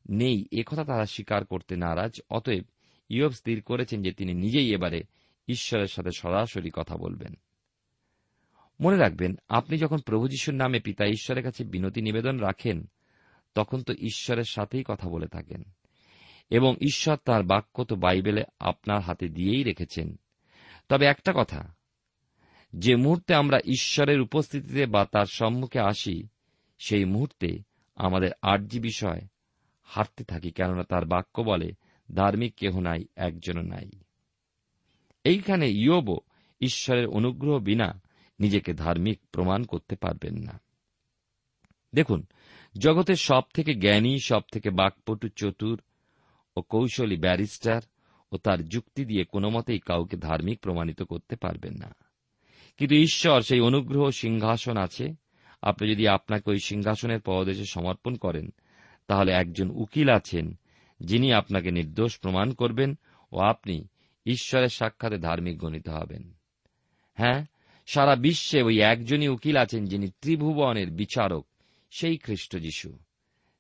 নেই 0.10 0.48
একথা 0.52 0.84
তারা 0.84 1.06
স্বীকার 1.06 1.46
করতে 1.46 1.76
নারাজ। 1.76 2.22
অতএব 2.30 2.64
ইয়ব 3.10 3.32
স্থির 3.32 3.62
করেছেন 3.62 4.02
যে 4.02 4.12
তিনি 4.12 4.34
নিজেই 4.34 4.74
এবারে 4.74 5.04
ঈশ্বরের 5.48 5.88
সাথে 5.88 6.10
সরাসরি 6.18 6.70
কথা 6.74 6.98
বলবেন। 6.98 7.34
মনে 8.82 8.98
রাখবেন, 8.98 9.36
আপনি 9.50 9.78
যখন 9.78 9.98
প্রভু 9.98 10.28
যিশুর 10.28 10.56
নামে 10.56 10.80
পিতা 10.80 11.06
ঈশ্বরের 11.06 11.44
কাছে 11.44 11.64
বিনতি 11.64 12.02
নিবেদন 12.02 12.38
রাখেন, 12.38 12.90
তখন 13.56 13.82
তো 13.82 13.94
ঈশ্বরের 13.94 14.44
সাথেই 14.44 14.84
কথা 14.88 15.10
বলে 15.10 15.28
থাকেন। 15.28 15.64
এবং 16.50 16.76
ঈশ্বর 16.82 17.18
তার 17.26 17.44
বাক্য 17.44 17.84
তো 17.84 17.96
বাইবেলে 17.96 18.44
আপনার 18.60 19.02
হাতে 19.02 19.28
দিয়েই 19.28 19.64
রেখেছেন। 19.64 20.20
তবে 20.90 21.06
একটা 21.06 21.34
কথা 21.36 21.79
যে 22.74 22.96
মুহূর্তে 22.96 23.36
আমরা 23.36 23.60
ঈশ্বরের 23.66 24.22
উপস্থিতিতে 24.22 24.86
বা 24.86 25.06
তার 25.06 25.26
সম্মুখে 25.26 25.80
আসি, 25.80 26.28
সেই 26.80 27.06
মুহূর্তে 27.06 27.60
আমাদের 27.96 28.32
আর্জি 28.42 28.80
বিষয় 28.80 29.22
হারতে 29.84 30.24
থাকি, 30.24 30.52
কেননা 30.52 30.84
তার 30.84 31.06
বাক্য 31.06 31.42
বলে, 31.42 31.72
ধার্মিক 32.16 32.56
কেহ 32.56 32.80
নাই, 32.80 33.06
একজনও 33.16 33.62
নাই। 33.62 33.90
এইখানে 35.24 35.70
ইয়োবও 35.70 36.18
ঈশ্বরের 36.62 37.08
অনুগ্রহ 37.08 37.60
বিনা 37.60 38.02
নিজেকে 38.40 38.74
ধার্মিক 38.74 39.20
প্রমাণ 39.32 39.64
করতে 39.64 39.96
পারবেন 39.96 40.36
না। 40.36 40.62
দেখুন 41.94 42.26
জগতের 42.78 43.16
সব 43.16 43.42
থেকে 43.54 43.74
জ্ঞানী 43.74 44.20
সব 44.20 44.42
থেকে 44.52 44.70
বাকপটু 44.70 45.28
চতুর 45.28 45.82
ও 46.56 46.62
কৌশলী 46.62 47.18
ব্যারিস্টার 47.18 47.82
ও 48.32 48.38
তার 48.38 48.68
যুক্তি 48.68 49.06
দিয়ে 49.06 49.24
কোনো 49.24 49.50
মতেই 49.50 49.80
কাউকে 49.80 50.18
ধার্মিক 50.18 50.60
প্রমাণিত 50.60 51.02
করতে 51.02 51.36
পারবেন 51.36 51.74
না। 51.74 51.96
কিন্তু 52.80 52.96
ঈশ্বর 52.96 53.42
সেই 53.42 53.60
অনুগ্রহ 53.60 54.10
সিংহাসন 54.10 54.78
আছে। 54.78 55.14
আপনি 55.62 55.92
যদি 55.92 56.08
আপনাকে 56.08 56.52
ওই 56.52 56.60
সিংহাসনের 56.60 57.20
পদদেশে 57.26 57.66
সমর্পণ 57.66 58.16
করেন, 58.16 58.54
তাহলে 59.08 59.32
একজন 59.32 59.70
উকিল 59.70 60.10
আছেন, 60.10 60.60
যিনি 61.00 61.34
আপনাকে 61.34 61.72
নির্দোষ 61.72 62.20
প্রমাণ 62.20 62.54
করবেন 62.54 62.98
ও 63.32 63.40
আপনি 63.40 63.88
ঈশ্বরের 64.26 64.68
সাক্ষাতে 64.68 65.18
ধার্মিক 65.18 65.58
গণিত 65.58 65.90
হবেন। 65.90 66.34
হ্যাঁ 67.16 67.46
সারা 67.88 68.16
বিশ্বে 68.16 68.62
ওই 68.62 68.82
একজনই 68.82 69.28
উকিল 69.28 69.58
আছেন, 69.58 69.86
যিনি 69.86 70.08
ত্রিভুবনের 70.08 70.92
বিচারক, 70.92 71.48
সেই 71.92 72.18
খ্রিস্ট 72.18 72.58
যিশু। 72.58 72.98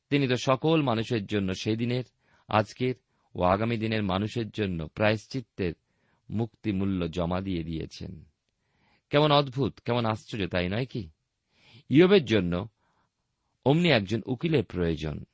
তিনি 0.10 0.28
তো 0.28 0.38
সকল 0.38 0.82
মানুষের 0.82 1.26
জন্য 1.26 1.54
সেই 1.54 1.76
দিনের, 1.76 2.04
আজকের 2.48 2.96
ও 3.36 3.44
আগামী 3.44 3.78
দিনের 3.78 4.04
মানুষের 4.04 4.50
জন্য 4.50 4.88
প্রায়শ্চিত্তের 4.88 5.74
মুক্তিমূল্য 6.30 7.12
জমা 7.12 7.42
দিয়ে 7.42 7.64
দিয়েছেন। 7.64 8.29
কেমন 9.10 9.32
অদ্ভুত, 9.32 9.80
কেমন 9.80 10.06
আশ্চর্য, 10.06 10.48
তাই 10.48 10.70
নয় 10.70 10.86
কি? 10.86 11.10
ইয়বের 11.89 12.25
জন্য 12.25 12.68
অমনি 13.66 13.89
একজন 13.89 14.22
উকিলের 14.25 14.66
প্রয়োজন। 14.66 15.25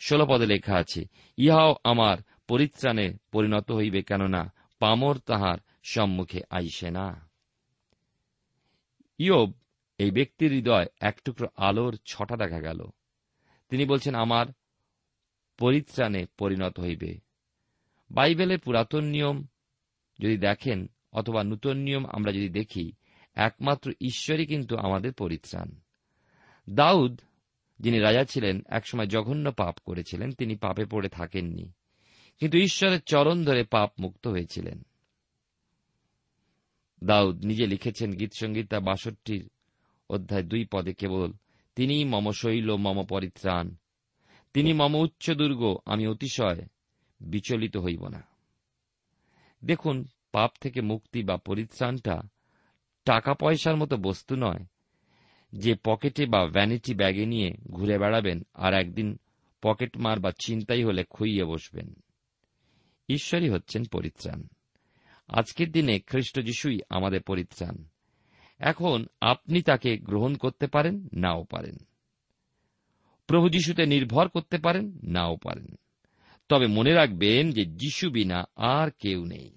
ষোল 0.00 0.26
পদে 0.28 0.46
লেখা 0.46 0.76
আছে, 0.76 1.04
ইহাও 1.36 1.76
আমার 1.84 2.16
পরিত্রাণে 2.48 3.12
পরিণত 3.32 3.72
হইবে 3.72 4.02
কেননা 4.02 4.52
পামর 4.78 5.18
তাহার 5.18 5.58
সম্মুখে 5.82 6.40
আইসে 6.50 6.90
না। 6.90 7.30
ইয়ব 9.18 9.52
এই 9.98 10.10
ব্যক্তির 10.10 10.52
হৃদয় 10.52 10.86
এক 11.00 11.20
টুকরো 11.24 11.48
আলোর 11.56 11.98
ছটা 12.06 12.36
দেখা 12.36 12.60
গেল। 12.60 12.90
তিনি 13.68 13.84
বলছেন, 13.84 14.14
আমার 14.14 14.46
পরিত্রাণে 15.58 16.26
পরিণত 16.38 16.80
হইবে। 16.80 17.18
বাইবেলের 18.10 18.58
পুরাতন 18.58 19.04
নিয়ম 19.04 19.46
যদি 20.18 20.38
দেখেন 20.38 20.90
অথবা 21.12 21.44
নূতন 21.44 21.76
নিয়ম 21.76 22.06
আমরা 22.06 22.32
যদি 22.32 22.48
দেখি 22.48 22.92
একমাত্র 23.40 23.92
ঈশ্বরই 24.00 24.46
কিন্তু 24.46 24.76
আমাদের 24.76 25.12
পরিত্রাণ। 25.12 25.70
দাউদ, 26.70 27.20
যিনি 27.80 27.98
রাজা 27.98 28.24
ছিলেন, 28.24 28.60
একসময় 28.66 29.06
জঘন্য 29.06 29.52
পাপ 29.52 29.78
করেছিলেন, 29.84 30.32
তিনি 30.32 30.56
পাপে 30.56 30.84
পড়ে 30.84 31.08
থাকেননি। 31.08 31.72
কিন্তু 32.38 32.58
ঈশ্বরের 32.58 33.02
চরণ 33.02 33.44
ধরে 33.44 33.64
পাপ 33.64 33.92
মুক্ত 34.00 34.26
হয়েছিলেন। 34.26 34.82
দাউদ 37.04 37.44
নিজে 37.44 37.66
লিখেছেন 37.66 38.14
গীতসঙ্গীতা 38.14 38.80
বাষট্টির 38.80 39.50
অধ্যায় 40.10 40.42
দুই 40.42 40.66
পদে 40.72 40.94
কেবল 40.94 41.32
তিনি 41.74 42.04
মম 42.04 42.30
শৈল, 42.30 42.76
মম 42.76 43.06
পরিত্রাণ। 43.06 43.74
তিনি 44.54 44.72
মম 44.72 44.94
উচ্চ 44.94 45.30
দুর্গ, 45.30 45.78
আমি 45.86 46.06
অতিশয়, 46.06 46.66
বিচলিত 47.20 47.76
হইব 47.76 48.08
না। 48.08 48.22
দেখুন, 49.64 50.04
পাপ 50.32 50.50
থেকে 50.60 50.80
মুক্তি 50.80 51.22
বা 51.22 51.36
পরিত্রাণটা 51.36 52.22
টাকা 53.10 53.34
পয়সার 53.34 53.76
মতো 53.76 53.96
বস্তু 53.96 54.36
নয়, 54.36 54.64
যে 55.52 55.74
পকেটে 55.84 56.26
বা 56.26 56.46
ভ্যানিটি 56.46 56.94
ব্যাগে 56.94 57.26
নিয়ে 57.26 57.50
ঘুরে 57.70 57.98
বেড়াবেন 57.98 58.42
আর 58.54 58.74
একদিন 58.74 59.18
পকেট 59.62 59.96
মার 59.96 60.20
বা 60.20 60.32
চিন্তাই 60.46 60.84
হলে 60.84 61.04
খুইয়ে 61.04 61.44
বসবেন। 61.44 61.94
ঈশ্বরই 63.08 63.50
হচ্ছেন 63.50 63.84
পরিত্রাণ। 63.84 64.42
আজকের 65.28 65.72
দিনে 65.72 66.00
খ্রিস্ট 66.00 66.40
যিশুই 66.40 66.80
আমাদের 66.88 67.22
পরিত্রাণ। 67.22 67.84
এখন 68.58 69.06
আপনি 69.20 69.62
তাকে 69.62 69.98
গ্রহণ 69.98 70.34
করতে 70.34 70.66
পারেন, 70.66 71.08
নাও 71.12 71.44
পারেন। 71.44 71.76
প্রভু 73.26 73.48
যিশুতে 73.48 73.86
নির্ভর 73.86 74.28
করতে 74.28 74.58
পারেন, 74.58 74.98
নাও 75.02 75.36
পারেন। 75.36 75.78
তবে 76.48 76.66
মনে 76.66 76.92
রাখবেন 76.92 77.52
যে 77.52 77.64
যিশু 77.64 78.10
বিনা 78.10 78.44
আর 78.56 78.90
কেউ 78.98 79.24
নেই। 79.24 79.56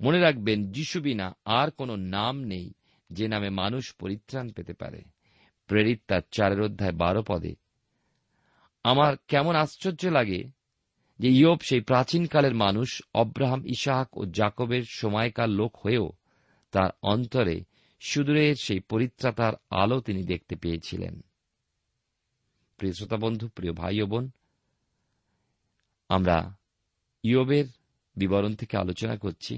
মনে 0.00 0.18
রাখবেন, 0.20 0.72
যিশু 0.72 1.00
বিনা 1.00 1.36
আর 1.44 1.70
কোনো 1.70 1.96
নাম 1.96 2.44
নেই 2.44 2.72
যে 3.10 3.28
নামে 3.28 3.50
মানুষ 3.50 3.94
পরিত্রাণ 3.94 4.48
পেতে 4.48 4.72
পারে। 4.72 5.00
প্রেরিত 5.66 6.00
তার 6.08 6.22
চারের 6.30 6.60
অধ্যায় 6.60 6.92
বারো 6.92 7.22
পদে, 7.28 7.54
আমার 8.84 9.16
কেমন 9.28 9.54
আশ্চর্য 9.54 10.06
লাগে 10.06 10.50
যে 11.18 11.28
ইয়োব 11.28 11.58
সেই 11.60 11.80
প্রাচীনকালের 11.80 12.54
মানুষ 12.54 13.02
অব্রাহাম, 13.14 13.66
ইসাহাক 13.66 14.16
ও 14.16 14.24
জাকবের 14.24 14.84
সময়কার 14.88 15.48
লোক 15.48 15.76
হয়েও 15.76 16.12
তার 16.72 16.90
অন্তরে 17.02 17.56
সুদূরের 18.00 18.54
সেই 18.54 18.80
পরিত্রাতার 18.80 19.54
আলো 19.70 20.00
তিনি 20.00 20.22
দেখতে 20.22 20.56
পেয়েছিলেন। 20.56 21.20
প্রিয় 22.76 22.92
শ্রোতা 22.92 23.16
বন্ধু, 23.16 23.48
প্রিয় 23.48 23.72
ভাই 23.72 24.02
ও 24.02 24.06
বোন, 24.06 24.30
আমরা 26.08 26.56
ইয়োবের 27.22 27.64
বিবরণ 28.16 28.54
থেকে 28.54 28.76
আলোচনা 28.76 29.16
করছি। 29.16 29.54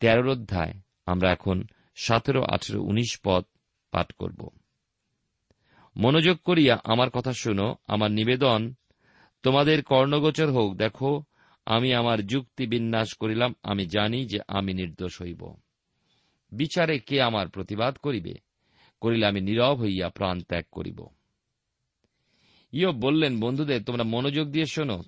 তেরোর 0.00 0.28
অধ্যায়, 0.28 0.72
আমরা 1.06 1.32
এখন 1.32 1.62
সতেরো, 1.96 2.42
আঠেরো, 2.42 2.82
উনিশ 2.82 3.20
পদ 3.24 3.44
পাঠ 3.90 4.12
করব। 4.12 4.48
মনোযোগ 5.96 6.36
করিয়া 6.36 6.80
আমার 6.84 7.10
কথা 7.10 7.32
শুনো, 7.32 7.76
আমার 7.86 8.10
নিবেদন, 8.10 8.74
তোমাদের 9.42 9.82
কর্ণগোচর 9.82 10.50
হোক, 10.50 10.76
দেখো, 10.76 11.22
আমি 11.66 11.94
আমার 11.94 12.26
যুক্তি 12.26 12.66
বিন্যাস 12.66 13.14
করিলাম, 13.14 13.54
আমি 13.62 13.86
জানি 13.86 14.26
যে 14.26 14.38
আমি 14.48 14.74
নির্দোষ 14.74 15.22
হইব। 15.22 15.54
বিচারে 16.52 16.98
কে 16.98 17.22
আমার 17.22 17.48
প্রতিবাদ 17.48 17.96
করিবে? 17.96 18.34
করিলে 19.00 19.26
আমি 19.26 19.40
নীরব 19.40 19.80
হইয়া 19.80 20.08
প্রাণ 20.08 20.40
ত্যাগ 20.40 20.64
করিব। 20.72 21.06
ইয়ব 22.72 22.94
বললেন, 22.94 23.40
বন্ধুদের, 23.40 23.84
তোমরা 23.84 24.04
মনোযোগ 24.04 24.48
দিয়ে 24.48 24.66
শোনো। 24.66 25.02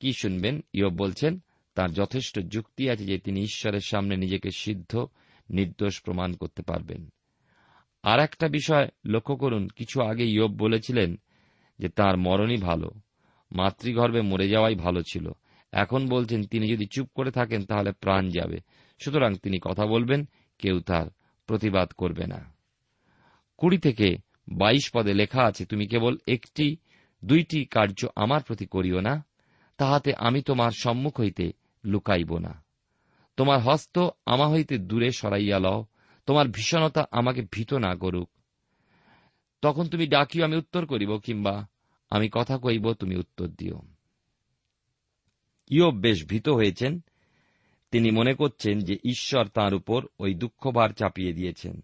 কি 0.00 0.12
শুনবেন? 0.12 0.60
ইয়ব 0.72 0.92
বলছেন 0.92 1.42
তার 1.78 1.92
যথেষ্ট 1.92 2.40
যুক্তি 2.40 2.90
আছে 2.90 3.04
যে 3.04 3.18
তিনি 3.18 3.40
ঈশ্বরের 3.40 3.80
সামনে 3.80 4.16
নিজেকে 4.16 4.50
সিদ্ধ, 4.50 5.06
নির্দোষ 5.50 6.02
প্রমাণ 6.02 6.34
করতে 6.34 6.62
পারবেন। 6.62 7.08
আর 8.02 8.20
একটা 8.20 8.48
বিষয় 8.48 8.88
লক্ষ্য 9.04 9.36
করুন, 9.36 9.68
কিছু 9.68 10.02
আগে 10.02 10.24
ইয়ব 10.24 10.50
বলেছিলেন 10.50 11.18
যে 11.78 11.88
তার 11.88 12.16
মরণই 12.16 12.56
ভালো, 12.56 12.90
মাতৃগর্ভে 13.52 14.20
মরে 14.20 14.48
যাওয়াই 14.48 14.74
ভালো 14.74 15.02
ছিল। 15.02 15.30
এখন 15.72 16.08
বলছেন, 16.08 16.44
তিনি 16.44 16.72
যদি 16.72 16.86
চুপ 16.86 17.08
করে 17.14 17.30
থাকেন 17.30 17.64
তাহলে 17.64 17.92
প্রাণ 17.92 18.28
যাবে। 18.28 18.58
সুতরাং 18.98 19.34
তিনি 19.34 19.58
কথা 19.62 19.86
বলবেন, 19.86 20.28
কেউ 20.58 20.80
তার 20.80 21.06
প্রতিবাদ 21.46 21.90
করবে 21.90 22.26
না। 22.26 22.54
কুড়ি 23.56 23.78
থেকে 23.78 24.16
বাইশ 24.48 24.90
পদে 24.94 25.14
লেখা 25.14 25.42
আছে, 25.42 25.66
তুমি 25.66 25.86
কেবল 25.86 26.18
একটি, 26.28 26.76
দুইটি 27.24 27.64
কার্য 27.64 28.06
আমার 28.16 28.42
প্রতি 28.42 28.66
করিও 28.66 29.00
না, 29.00 29.24
তাহাতে 29.76 30.14
আমি 30.18 30.42
তোমার 30.42 30.70
সম্মুখ 30.70 31.20
হইতে 31.20 31.52
লুকাইব 31.84 32.38
না। 32.38 32.64
তোমার 33.36 33.60
হস্ত 33.60 34.08
আমা 34.26 34.48
হইতে 34.48 34.78
দূরে 34.78 35.10
সরাইয়া 35.10 35.58
লও, 35.58 35.86
তোমার 36.26 36.48
ভীষণতা 36.48 37.06
আমাকে 37.10 37.42
ভীত 37.52 37.74
না 37.74 37.94
করুক। 37.94 38.30
তখন 39.62 39.88
তুমি 39.88 40.06
ডাকিও, 40.06 40.44
আমি 40.44 40.56
উত্তর 40.56 40.86
করিব, 40.86 41.18
কিংবা 41.18 41.66
আমি 42.10 42.28
কথা 42.32 42.58
কইব, 42.58 42.92
তুমি 42.92 43.16
উত্তর 43.16 43.46
দিও। 43.46 43.82
ইয়ব 45.68 45.94
বেশ 45.94 46.24
ভীত 46.26 46.48
হয়েছেন, 46.48 47.00
তিনি 47.90 48.10
মনে 48.10 48.34
করছেন 48.34 48.80
যে 48.80 48.94
ঈশ্বর 49.04 49.48
তাঁর 49.48 49.74
উপর 49.74 50.06
ওই 50.18 50.34
দুঃখভার 50.34 50.90
চাপিয়ে 50.90 51.32
দিয়েছেন। 51.32 51.80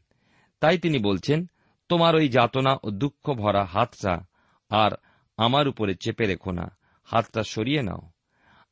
তাই 0.61 0.79
তিনি 0.79 0.99
বলছেন, 0.99 1.47
তোমার 1.89 2.17
ওই 2.17 2.29
যাতনা 2.29 2.77
ও 2.83 2.91
দুঃখ 2.91 3.33
ভরা 3.33 3.65
হাতটা 3.65 4.27
আর 4.69 4.91
আমার 5.37 5.69
উপরে 5.69 5.95
চেপে 5.95 6.27
রেখো 6.27 6.53
না, 6.53 6.77
হাতটা 7.05 7.43
সরিয়ে 7.43 7.83
নাও। 7.83 8.14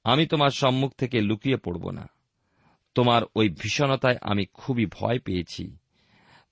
আমি 0.05 0.27
তোমার 0.27 0.51
সম্মুখ 0.51 0.93
থেকে 0.93 1.21
লুকিয়ে 1.21 1.57
পড়ব 1.57 1.91
না। 1.91 2.09
তোমার 2.95 3.23
ওই 3.37 3.49
ভীষণতায় 3.49 4.17
আমি 4.21 4.47
খুবই 4.47 4.87
ভয় 4.87 5.19
পেয়েছি। 5.19 5.77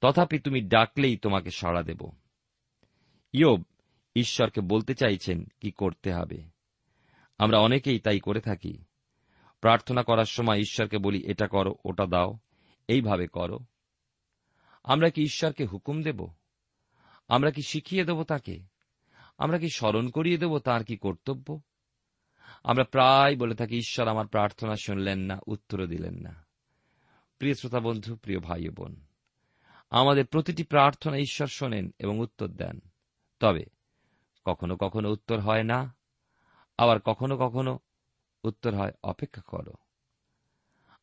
তথাপি 0.01 0.39
তুমি 0.39 0.61
ডাকলেই 0.61 1.17
তোমাকে 1.17 1.51
সাড়া 1.51 1.83
দেব। 1.83 2.11
ইয়োব 3.33 3.63
ঈশ্বরকে 4.17 4.61
বলতে 4.61 4.95
চাইছেন 4.95 5.45
কি 5.61 5.71
করতে 5.71 6.13
হবে। 6.13 6.43
আমরা 7.39 7.59
অনেকেই 7.59 7.99
তাই 7.99 8.21
করে 8.21 8.41
থাকি। 8.41 8.85
প্রার্থনা 9.61 10.03
করার 10.03 10.25
সময় 10.25 10.59
ঈশ্বরকে 10.59 10.99
বলি, 10.99 11.23
এটা 11.27 11.47
করো, 11.47 11.75
ওটা 11.85 12.07
দাও, 12.07 12.39
এইভাবে 12.89 13.27
করো। 13.27 13.59
আমরা 14.85 15.11
কি 15.11 15.23
ঈশ্বরকে 15.23 15.65
হুকুম 15.65 16.03
দেব? 16.03 16.29
আমরা 17.29 17.51
কি 17.51 17.63
শিখিয়ে 17.63 18.05
দেব 18.05 18.23
তাকে? 18.23 18.59
আমরা 19.39 19.59
কি 19.59 19.69
স্মরণ 19.75 20.09
করিয়ে 20.09 20.39
দেব 20.39 20.59
তার 20.59 20.85
কি 20.85 20.97
কর্তব্য? 20.97 21.61
আমরা 22.63 22.85
প্রায় 22.85 23.37
বলে 23.37 23.55
থাকি, 23.55 23.77
ঈশ্বর 23.77 24.09
আমার 24.09 24.27
প্রার্থনা 24.27 24.77
শুনলেন 24.77 25.19
না, 25.19 25.39
উত্তরও 25.47 25.87
দিলেন 25.87 26.15
না। 26.15 26.47
প্রিয় 27.39 27.55
শ্রোতা 27.55 27.81
বন্ধু, 27.81 28.17
প্রিয় 28.17 28.39
ভাই 28.39 28.69
বোন, 28.69 28.97
আমাদের 29.91 30.27
প্রতিটি 30.27 30.63
প্রার্থনা 30.63 31.17
ঈশ্বর 31.17 31.47
শোনেন 31.47 31.95
এবং 31.99 32.19
উত্তর 32.19 32.49
দেন। 32.49 32.81
তবে 33.41 33.65
কখনো 34.45 34.77
কখনো 34.77 35.11
উত্তর 35.11 35.41
হয় 35.41 35.63
না, 35.63 35.97
আবার 36.79 37.01
কখনো 37.01 37.37
কখনো 37.37 37.79
উত্তর 38.45 38.75
হয়, 38.75 38.93
অপেক্ষা 39.03 39.43
করো। 39.47 39.73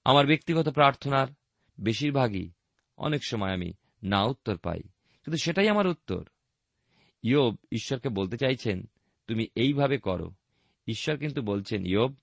আমার 0.06 0.28
ব্যক্তিগত 0.28 0.70
প্রার্থনার 0.70 1.28
বেশিরভাগই 1.80 2.50
অনেক 2.98 3.22
সময় 3.26 3.54
আমি 3.54 3.74
না 4.04 4.24
উত্তর 4.24 4.58
পাই, 4.58 4.82
কিন্তু 5.24 5.38
সেটাই 5.38 5.70
আমার 5.70 5.88
উত্তর। 5.88 6.26
ইয়োব 7.24 7.56
ঈশ্বরকে 7.72 8.10
বলতে 8.10 8.38
চাইছেন, 8.38 8.90
তুমি 9.28 9.48
এইভাবে 9.56 9.98
করো 9.98 10.32
ঈশ্বর 10.88 11.18
কিন্তু 11.18 11.42
বলছেন, 11.42 11.86
ইয়োব, 11.86 12.16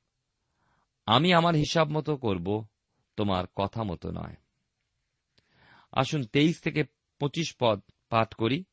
আমি 1.06 1.32
আমার 1.32 1.54
হিসাব 1.54 1.90
মতো 1.90 2.16
করব, 2.16 2.66
তোমার 3.16 3.44
কথা 3.56 3.82
মতো 3.82 4.10
নয়। 4.10 4.36
আসুন 5.92 6.24
তেইশ 6.24 6.60
থেকে 6.60 6.84
পঁচিশ 7.20 7.56
পদ 7.60 7.80
পাঠ 8.08 8.34
করি, 8.34 8.64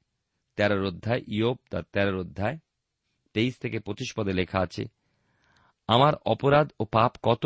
তেরোর 0.56 0.86
অধ্যায়, 0.86 1.22
ইয়োব 1.28 1.58
তার 1.72 1.84
তেরোর 1.84 2.20
অধ্যায়, 2.20 2.58
তেইশ 3.34 3.58
থেকে 3.58 3.80
পঁচিশ 3.80 4.14
পদে 4.18 4.34
লেখা 4.34 4.60
আছে, 4.60 4.86
আমার 5.88 6.14
অপরাধ 6.16 6.72
ও 6.80 6.86
পাপ 6.86 7.16
কত? 7.24 7.46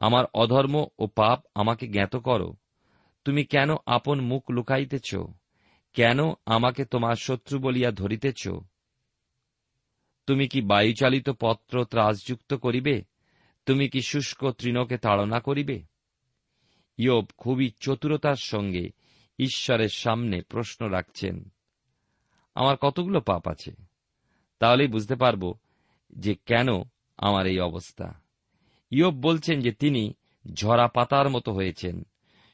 আমার 0.00 0.24
অধর্ম 0.34 0.86
ও 0.98 1.06
পাপ 1.06 1.44
আমাকে 1.54 1.88
জ্ঞাত 1.88 2.16
করো। 2.16 2.56
তুমি 3.24 3.44
কেন 3.44 3.68
আপন 3.86 4.20
মুখ 4.20 4.50
লুকাইতেছ? 4.50 5.14
কেন 5.92 6.18
আমাকে 6.46 6.84
তোমার 6.84 7.16
শত্রু 7.16 7.58
বলিয়া 7.58 7.90
ধরিতেছ? 7.90 8.48
তুমি 10.26 10.48
কি 10.48 10.60
বায়ুচালিত 10.60 11.30
পত্র 11.30 11.84
ত্রাসযুক্ত 11.84 12.54
করিবে? 12.54 13.02
তুমি 13.66 13.88
কি 13.88 14.00
শুষ্ক 14.02 14.50
তৃণকে 14.50 14.98
তাড়না 14.98 15.40
করিবে? 15.40 15.82
ইয়োব 16.96 17.26
খুবই 17.36 17.72
চতুরতার 17.80 18.36
সঙ্গে 18.36 18.90
ঈশ্বরের 19.38 19.88
সামনে 19.88 20.42
প্রশ্ন 20.42 20.86
রাখছেন, 20.86 21.52
আমার 22.54 22.76
কতগুলো 22.76 23.20
পাপ 23.20 23.48
আছে? 23.48 23.72
তাহলেই 24.58 24.86
বুঝতে 24.86 25.14
পারব 25.14 25.54
যে 26.10 26.34
কেন 26.34 26.68
আমার 27.16 27.46
এই 27.46 27.58
অবস্থা। 27.58 28.20
ইয়োব 28.90 29.14
বলছেন 29.14 29.60
যে 29.60 29.72
তিনি 29.72 30.14
ঝরা 30.52 30.88
পাতার 30.88 31.30
মতো 31.30 31.52
হয়েছেন, 31.52 32.06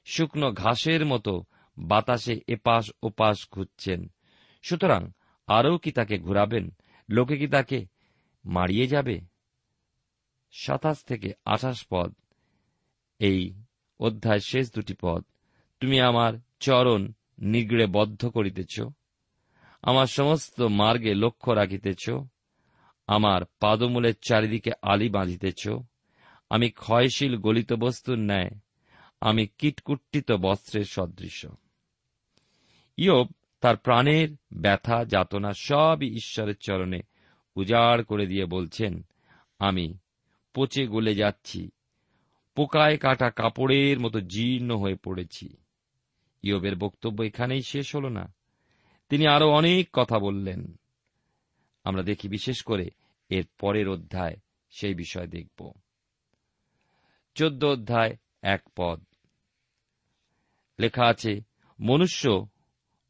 শুকনো 0.04 0.52
ঘাসের 0.52 1.07
মতো 1.07 1.44
বাতাসে 1.78 2.40
এপাশ 2.48 2.90
ওপাশ 3.02 3.48
ঘুরছেন। 3.50 4.12
সুতরাং 4.62 5.11
আরও 5.46 5.78
কি 5.78 5.92
তাকে 5.92 6.18
ঘুরাবেন? 6.18 6.70
লোকে 7.11 7.37
কি 7.37 7.47
তাকে 7.47 7.87
মারিয়ে 8.44 8.87
যাবে? 8.87 9.21
সাতাশ 10.53 11.05
থেকে 11.05 11.33
আঠাশ 11.44 11.87
পদ। 11.90 12.14
এই 13.18 13.62
অধ্যায় 14.01 14.40
শেষ 14.40 14.73
দুটি 14.75 14.94
পদ। 15.01 15.25
তুমি 15.81 16.01
আমার 16.01 16.33
চরণ 16.61 17.12
নিগড়ে 17.38 17.87
বদ্ধ 17.87 18.27
করিতেছ, 18.27 18.81
আমার 19.83 20.07
সমস্ত 20.07 20.61
মার্গে 20.61 21.14
লক্ষ্য 21.14 21.53
রাখিতেছ, 21.53 22.11
আমার 23.07 23.44
পাদমূলের 23.61 24.14
চারিদিকে 24.29 24.71
আলি 24.83 25.09
বাঁধিতেছ, 25.09 25.68
আমি 26.51 26.71
ক্ষয়শীল 26.71 27.37
গলিত 27.37 27.73
বস্তুর 27.73 28.18
ন্যায়, 28.18 28.51
আমি 29.21 29.47
কীটকুট্টিত 29.47 30.33
বস্ত্রের 30.33 30.85
সদৃশ। 30.85 31.47
ইয়োব 32.97 33.33
তার 33.61 33.77
প্রাণের 33.77 34.29
ব্যথা, 34.53 35.05
যাতনা 35.05 35.53
সবই 35.53 36.07
ঈশ্বরের 36.07 36.57
চরণে 36.57 37.01
উজাড় 37.57 38.03
করে 38.03 38.27
দিয়ে 38.27 38.44
বলছেন, 38.44 39.07
আমি 39.59 39.99
পচে 40.55 40.87
গলে 40.87 41.14
যাচ্ছি। 41.14 41.71
পোকায় 42.55 42.99
কাটা 42.99 43.31
কাপড়ের 43.31 44.01
মতো 44.01 44.21
জীর্ণ 44.21 44.77
হয়ে 44.77 44.94
পড়েছি। 44.94 45.57
ইয়বের 46.42 46.77
বক্তব্য 46.77 47.23
এখানেই 47.23 47.62
শেষ 47.62 47.97
হল 47.97 48.09
না। 48.09 48.35
তিনি 49.09 49.27
আরও 49.27 49.51
অনেক 49.51 49.88
কথা 49.92 50.18
বললেন। 50.18 50.79
আমরা 51.85 52.03
দেখি 52.03 52.29
বিশেষ 52.29 52.62
করে 52.62 52.90
এর 53.29 53.44
পরের 53.59 53.88
অধ্যায়, 53.88 54.37
সেই 54.71 54.94
বিষয় 54.94 55.27
দেখব। 55.27 55.73
চোদ্দ 57.35 57.64
অধ্যায়, 57.64 58.16
এক 58.42 58.62
পদ। 58.77 59.05
লেখা 60.79 61.07
আছে, 61.07 61.40
মনুষ্য 61.81 62.49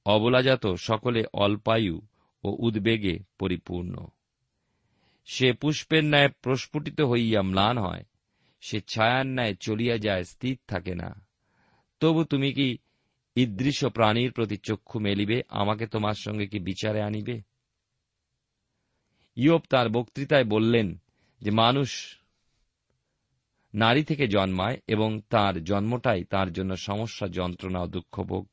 অবলাজাত 0.08 0.66
সকলে 0.66 1.24
অল্পায়ু 1.32 1.96
ও 2.44 2.56
উদ্বেগে 2.58 3.18
পরিপূর্ণ। 3.38 3.94
সে 5.24 5.52
পুষ্পের 5.52 6.04
ন্যায় 6.04 6.28
প্রস্ফুটিত 6.28 7.00
হইয়া 7.00 7.42
ম্লান 7.42 7.78
হয়, 7.78 8.04
সে 8.60 8.80
ছায়ার 8.80 9.26
ন্যায় 9.26 9.54
চলিয়া 9.54 9.98
যায় 9.98 10.24
স্থির 10.24 10.58
থাকে 10.68 10.94
না। 10.94 11.10
তবু 12.00 12.24
তুমি 12.24 12.52
কি 12.52 12.78
ঈদৃশ্য 13.36 13.90
প্রাণীর 13.90 14.32
প্রতি 14.32 14.56
চক্ষু 14.56 15.00
মেলিবে, 15.00 15.42
আমাকে 15.48 15.86
তোমার 15.86 16.14
সঙ্গে 16.14 16.46
কি 16.46 16.58
বিচারে 16.58 17.02
আনিবে? 17.02 17.42
ইয়োব 19.36 19.62
তার 19.70 19.88
বক্তৃতায় 19.88 20.44
বললেন 20.44 20.98
যে, 21.40 21.50
মানুষ 21.50 21.90
নারী 23.74 24.02
থেকে 24.04 24.26
জন্মায় 24.26 24.76
এবং 24.86 25.20
তার 25.30 25.64
জন্মটাই 25.64 26.24
তার 26.24 26.52
জন্য 26.52 26.76
সমস্যা, 26.76 27.26
যন্ত্রণা 27.28 27.80
ও 27.80 27.86
দুঃখভোগ। 27.86 28.48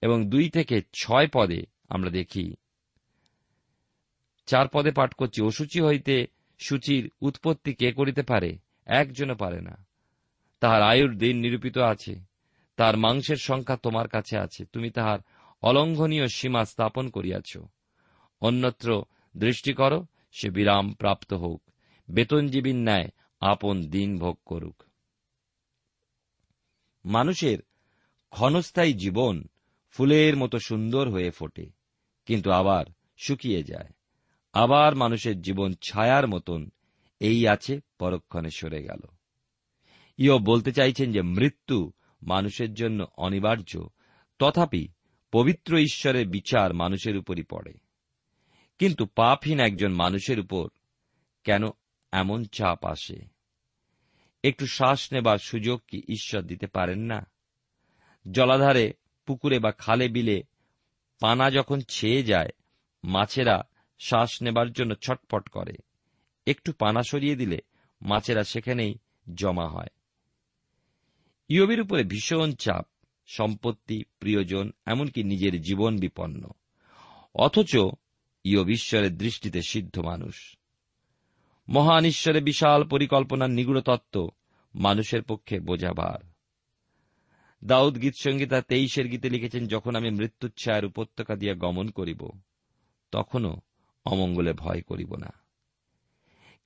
এবং 0.00 0.30
দুই 0.30 0.50
থেকে 0.50 0.82
ছয় 0.92 1.28
পদে 1.34 1.62
আমরা 1.88 2.10
দেখি। 2.10 2.54
চার 4.46 4.68
পদে 4.68 4.90
পাঠ 4.90 5.14
করছি 5.14 5.42
অসুচি 5.42 5.80
হইতে 5.80 6.26
সূচির 6.58 7.10
উৎপত্তি 7.20 7.74
কে 7.74 7.92
করিতে 7.92 8.22
পারে? 8.22 8.58
একজনও 8.86 9.34
পারে 9.34 9.60
না। 9.60 9.86
তাহার 10.60 10.82
আয়ুর 10.82 11.18
দিন 11.18 11.36
নিরূপিত 11.36 11.78
আছে। 11.78 12.20
তার 12.76 12.96
মাংসের 12.96 13.36
সংখ্যা 13.36 13.76
তোমার 13.76 14.08
কাছে 14.08 14.38
আছে। 14.38 14.64
তুমি 14.64 14.90
তাহার 14.90 15.18
অলঙ্ঘনীয় 15.62 16.28
সীমা 16.28 16.64
স্থাপন 16.64 17.08
করিয়াছ। 17.08 17.58
অন্যত্র 18.40 19.04
দৃষ্টি 19.36 19.72
করো, 19.72 20.06
সে 20.32 20.50
বিরাম 20.50 20.92
প্রাপ্ত 20.92 21.32
হোক। 21.32 21.62
বেতনজীবীর 22.10 22.76
ন্যায় 22.76 23.08
আপন 23.40 23.82
দিন 23.82 24.18
ভোগ 24.18 24.38
করুক। 24.44 24.82
মানুষের 27.04 27.58
ক্ষণস্থায়ী 28.30 28.92
জীবন 28.94 29.44
ফুলের 29.90 30.36
মতো 30.36 30.58
সুন্দর 30.58 31.10
হয়ে 31.10 31.30
ফোটে, 31.30 31.70
কিন্তু 32.26 32.50
আবার 32.50 32.84
শুকিয়ে 33.18 33.62
যায়। 33.62 33.88
আবার 34.52 34.96
মানুষের 34.96 35.40
জীবন 35.40 35.74
ছায়ার 35.82 36.28
মতন, 36.28 36.70
এই 37.20 37.48
আছে 37.48 37.80
পরক্ষণে 37.98 38.50
সরে 38.50 38.82
গেল। 38.82 39.00
ইও 40.16 40.38
বলতে 40.38 40.72
চাইছেন 40.72 41.12
যে 41.12 41.22
মৃত্যু 41.22 41.92
মানুষের 42.22 42.74
জন্য 42.74 43.06
অনিবার্য, 43.16 43.88
তথাপি 44.38 44.88
পবিত্র 45.32 45.78
ঈশ্বরের 45.78 46.28
বিচার 46.28 46.74
মানুষের 46.74 47.16
উপরই 47.16 47.42
পড়ে। 47.42 47.72
কিন্তু 48.78 49.06
পাপহীন 49.06 49.60
একজন 49.60 49.92
মানুষের 49.92 50.40
উপর 50.40 50.68
কেন 51.44 51.62
এমন 52.12 52.44
চাপ 52.44 52.84
আসে? 52.84 53.20
একটু 54.44 54.66
শ্বাস 54.66 55.12
নেবার 55.12 55.38
সুযোগ 55.38 55.80
কি 55.88 56.02
ঈশ্বর 56.08 56.42
দিতে 56.42 56.66
পারেন 56.66 56.98
না? 56.98 57.30
জলাধারে 58.32 58.92
পুকুরে 59.30 59.58
বা 59.58 59.72
খালে 59.72 60.08
বিলে 60.08 60.42
পানা 61.20 61.50
যখন 61.50 61.80
ছেয়ে 61.80 62.22
যায়, 62.22 62.48
মাছেরা 63.04 63.62
শ্বাস 63.98 64.42
নেবার 64.42 64.72
জন্য 64.72 64.94
ছটপট 64.94 65.48
করে। 65.48 65.72
একটু 66.46 66.72
পানা 66.72 67.00
সরিয়ে 67.02 67.36
দিলে 67.36 67.58
মাছেরা 68.02 68.44
সেখানেই 68.44 68.94
জমা 69.34 69.68
হয়। 69.68 69.86
ইয়বের 71.48 71.80
উপরে 71.80 72.04
ভীষণ 72.04 72.52
চাপ, 72.52 72.86
সম্পত্তি, 73.26 74.02
প্রিয়জন, 74.18 74.72
এমনকি 74.86 75.24
নিজের 75.24 75.60
জীবন 75.60 75.98
বিপন্ন। 75.98 76.50
অথচ 77.34 77.76
ইয়ব 78.44 78.68
ঈশ্বরের 78.68 79.18
দৃষ্টিতে 79.18 79.62
সিদ্ধ 79.62 79.98
মানুষ। 79.98 80.56
মহান 81.68 82.04
ঈশ্বরের 82.04 82.42
বিশাল 82.42 82.84
পরিকল্পনার 82.84 83.50
নিগুড় 83.50 83.80
তত্ত্ব 83.80 84.30
মানুষের 84.74 85.22
পক্ষে 85.22 85.60
বোঝাবার। 85.60 86.29
দাউদ 87.64 88.02
গীত 88.02 88.14
সঙ্গীতা 88.16 88.60
তেইশের 88.60 89.08
গীতে 89.08 89.30
লিখেছেন, 89.30 89.66
যখন 89.66 89.96
আমি 89.96 90.10
মৃত্যুচ্ছায়ের 90.10 90.84
উপত্যকা 90.84 91.36
দিয়ে 91.36 91.54
গমন 91.54 91.90
করিব, 91.90 92.30
তখনও 93.10 93.60
অমঙ্গলে 94.04 94.52
ভয় 94.52 94.82
করিব 94.82 95.16
না। 95.16 95.32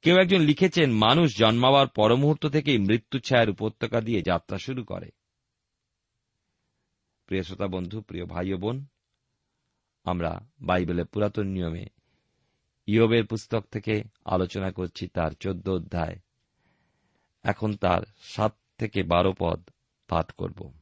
কেউ 0.03 0.17
একজন 0.17 0.41
লিখেছেন, 0.41 0.93
মানুষ 0.93 1.39
জন্মাবার 1.39 1.89
পরমুহূর্ত 1.89 2.47
থেকেই 2.47 2.79
মৃত্যুচ্ছায়ের 2.79 3.51
উপত্যকা 3.51 4.01
দিয়ে 4.01 4.23
যাত্রা 4.23 4.59
শুরু 4.59 4.85
করে। 4.85 5.11
প্রিয় 7.27 7.43
শ্রোতা 7.43 7.67
বন্ধু, 7.67 8.01
প্রিয় 8.01 8.25
ভাই 8.25 8.53
ও 8.53 8.57
বোন, 8.57 8.87
আমরা 10.05 10.49
বাইবেলের 10.61 11.07
পুরাতন 11.07 11.47
নিয়মে 11.47 11.87
ইয়বের 12.87 13.27
পুস্তক 13.27 13.61
থেকে 13.61 14.03
আলোচনা 14.25 14.71
করছি 14.71 15.09
তার 15.09 15.31
চোদ্দ 15.31 15.69
অধ্যায়। 15.69 16.17
এখন 17.43 17.75
তার 17.75 18.03
সাত 18.21 18.57
থেকে 18.79 19.03
বারো 19.03 19.35
পদ 19.39 19.69
পাঠ 20.09 20.33
করব। 20.33 20.73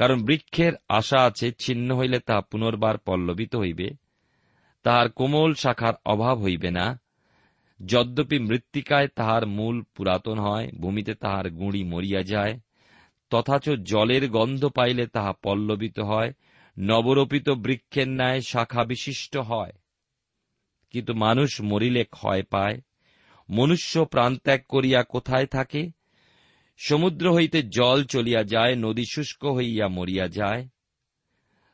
কারণ 0.00 0.24
বৃক্ষের 0.24 0.72
আশা 0.88 1.20
আছে, 1.20 1.52
ছিন্ন 1.52 1.96
হইলে 1.96 2.18
তা 2.18 2.40
পুনর্বার 2.40 2.98
পল্লবিত 2.98 3.56
হইবে। 3.56 3.90
তাহার 4.82 5.10
কোমল 5.10 5.54
শাখার 5.54 5.94
অভাব 6.06 6.42
হইবে 6.42 6.70
না। 6.70 7.00
যদ্যপি 7.86 8.38
মৃত্তিকায় 8.38 9.08
তাহার 9.08 9.46
মূল 9.46 9.82
পুরাতন 9.82 10.38
হয়, 10.38 10.68
ভূমিতে 10.68 11.14
তাহার 11.14 11.50
গুঁড়ি 11.50 11.84
মরিয়া 11.84 12.22
যায়, 12.22 12.60
তথাচ 13.30 13.70
জলের 13.70 14.28
গন্ধ 14.28 14.66
পাইলে 14.66 15.06
তাহা 15.06 15.32
পল্লবিত 15.32 16.00
হয়, 16.00 16.32
নবরোপিত 16.78 17.50
বৃক্ষের 17.50 18.08
ন্যায় 18.08 18.40
শাখা 18.40 18.84
বিশিষ্ট 18.84 19.36
হয়। 19.36 19.72
কিন্তু 20.90 21.14
মানুষ 21.14 21.60
মরিলে 21.60 22.04
ক্ষয় 22.04 22.42
পায়, 22.42 22.80
মনুষ্য 23.50 24.04
প্রাণত্যাগ 24.04 24.60
করিয়া 24.68 25.02
কোথায় 25.02 25.46
থাকে? 25.46 25.99
সমুদ্র 26.82 27.34
হইতে 27.34 27.62
জল 27.62 28.04
চলিয়া 28.04 28.44
যায়, 28.44 28.76
নদী 28.76 29.04
শুষ্ক 29.04 29.44
হইয়া 29.44 29.88
মরিয়া 29.88 30.28
যায়। 30.28 30.68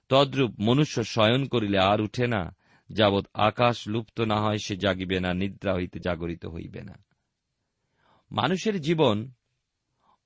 তদ্রূপ 0.08 0.54
মনুষ্য 0.60 1.04
শয়ন 1.04 1.46
করিলে 1.46 1.78
আর 1.78 2.00
উঠে 2.00 2.26
না, 2.26 2.56
যাবৎ 2.90 3.24
আকাশ 3.34 3.88
লুপ্ত 3.88 4.20
না 4.20 4.40
হয়, 4.40 4.58
সে 4.58 4.76
জাগিবে 4.76 5.20
না, 5.20 5.34
নিদ্রা 5.34 5.74
হইতে 5.74 6.00
জাগরিত 6.00 6.46
হইবে 6.46 6.82
না। 6.82 6.92
মানুষের 8.30 8.80
জীবন 8.80 9.32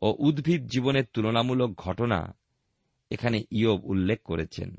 ও 0.02 0.16
উদ্ভিদ 0.18 0.66
জীবনের 0.66 1.04
তুলনামূলক 1.12 1.74
ঘটনা 1.74 2.36
এখানে 3.10 3.44
ইয়ব 3.50 3.84
উল্লেখ 3.84 4.22
করেছেন। 4.22 4.76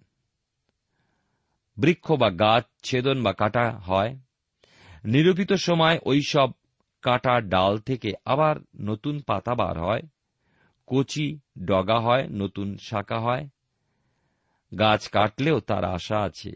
বৃক্ষ 1.77 2.11
বা 2.11 2.29
গাছ, 2.29 2.63
ছেদন 2.83 3.23
বা 3.23 3.33
কাটা 3.33 3.71
হয়। 3.71 4.17
নিরূপিত 5.05 5.53
সময় 5.53 5.99
ওইসব 6.03 6.51
কাটা 7.01 7.41
ডাল 7.41 7.77
থেকে 7.79 8.13
আবার 8.25 8.55
নতুন 8.79 9.19
পাতা 9.19 9.55
বার 9.55 9.79
হয়, 9.79 10.01
কচি 10.87 11.39
ডগা 11.65 11.99
হয়, 11.99 12.27
নতুন 12.31 12.77
শাখা 12.77 13.19
হয়, 13.19 13.49
গাছ 14.79 15.09
কাটলেও 15.09 15.59
তার 15.59 15.83
আশা 15.85 16.17
আছে। 16.19 16.51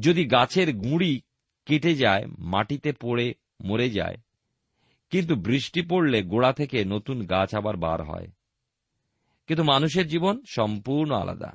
যদি 0.00 0.26
গাছের 0.26 0.76
গুঁড়ি 0.76 1.20
কেটে 1.66 1.94
যায়, 1.94 2.24
মাটিতে 2.38 2.92
পড়ে 2.92 3.34
মরে 3.60 3.90
যায়, 3.90 4.16
কিন্তু 5.10 5.36
বৃষ্টি 5.36 5.82
পড়লে 5.82 6.22
গোড়া 6.22 6.52
থেকে 6.52 6.84
নতুন 6.84 7.26
গাছ 7.26 7.54
আবার 7.54 7.76
বার 7.76 8.02
হয়। 8.02 8.28
কিন্তু 9.46 9.64
মানুষের 9.64 10.06
জীবন 10.06 10.42
সম্পূর্ণ 10.46 11.14
আলাদা। 11.14 11.52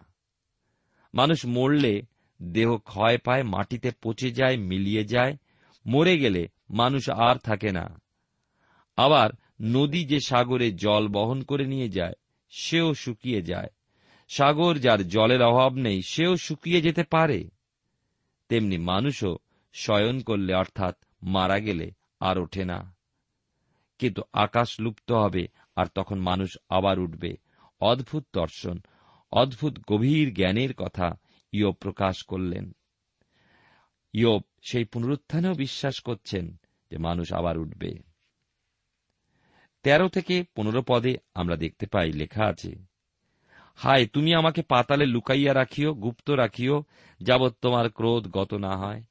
মানুষ 1.13 1.45
মরলে 1.45 2.01
দেহ 2.41 2.77
ক্ষয় 2.77 3.17
পায়, 3.17 3.43
মাটিতে 3.43 3.91
পচে 4.01 4.31
যায়, 4.31 4.57
মিলিয়ে 4.57 5.03
যায়, 5.05 5.37
মরে 5.85 6.17
গেলে 6.17 6.47
মানুষ 6.73 7.09
আর 7.09 7.35
থাকে 7.35 7.71
না। 7.71 8.01
আবার 8.95 9.29
নদী 9.61 10.05
যে 10.05 10.19
সাগরে 10.19 10.71
জল 10.71 11.07
বহন 11.07 11.43
করে 11.43 11.67
নিয়ে 11.67 11.89
যায়, 11.89 12.13
সেও 12.49 12.93
শুকিয়ে 12.93 13.41
যায়। 13.41 13.67
সাগর 14.29 14.77
যার 14.77 15.07
জলের 15.07 15.41
অভাব 15.41 15.73
নেই, 15.73 16.01
সেও 16.01 16.37
শুকিয়ে 16.37 16.81
যেতে 16.81 17.03
পারে। 17.03 17.49
তেমনি 18.49 18.77
মানুষও 18.77 19.37
শয়ন 19.73 20.21
করলে 20.21 20.53
অর্থাৎ 20.53 20.95
মারা 21.23 21.59
গেলে 21.59 21.91
আর 22.19 22.39
ওঠে 22.39 22.65
না। 22.65 22.95
কিন্তু 23.99 24.21
আকাশ 24.33 24.79
লুপ্ত 24.79 25.11
হবে 25.11 25.47
আর 25.75 25.85
তখন 25.95 26.19
মানুষ 26.19 26.57
আবার 26.69 26.99
উঠবে। 26.99 27.37
অদ্ভুত 27.81 28.25
দর্শন, 28.33 28.79
অদ্ভুত 29.31 29.77
গভীর 29.87 30.33
জ্ঞানের 30.33 30.73
কথা 30.73 31.15
ইয়োব 31.51 31.73
প্রকাশ 31.73 32.23
করলেন। 32.23 32.71
ইয়োব 34.13 34.43
সেই 34.61 34.83
পুনরুত্থানেও 34.83 35.53
বিশ্বাস 35.53 35.99
করছেন। 35.99 36.59
যে 36.93 36.99
মানুষ 36.99 37.33
আবার 37.33 37.57
উঠবে। 37.57 37.93
তেরো 39.83 40.09
থেকে 40.09 40.43
পনেরো 40.55 40.83
পদে 40.87 41.17
আমরা 41.33 41.55
দেখতে 41.55 41.85
পাই, 41.85 42.11
লেখা 42.11 42.45
আছে, 42.45 42.75
হায়, 43.75 44.07
তুমি 44.07 44.33
আমাকে 44.33 44.61
পাতালে 44.61 45.05
লুকাইয়া 45.05 45.53
রাখিও, 45.53 45.93
গুপ্ত 45.93 46.29
রাখিও, 46.29 46.83
যাবৎ 47.21 47.53
তোমার 47.61 47.89
ক্রোধ 47.89 48.27
গত 48.27 48.53
না 48.53 48.77
হয়। 48.77 49.03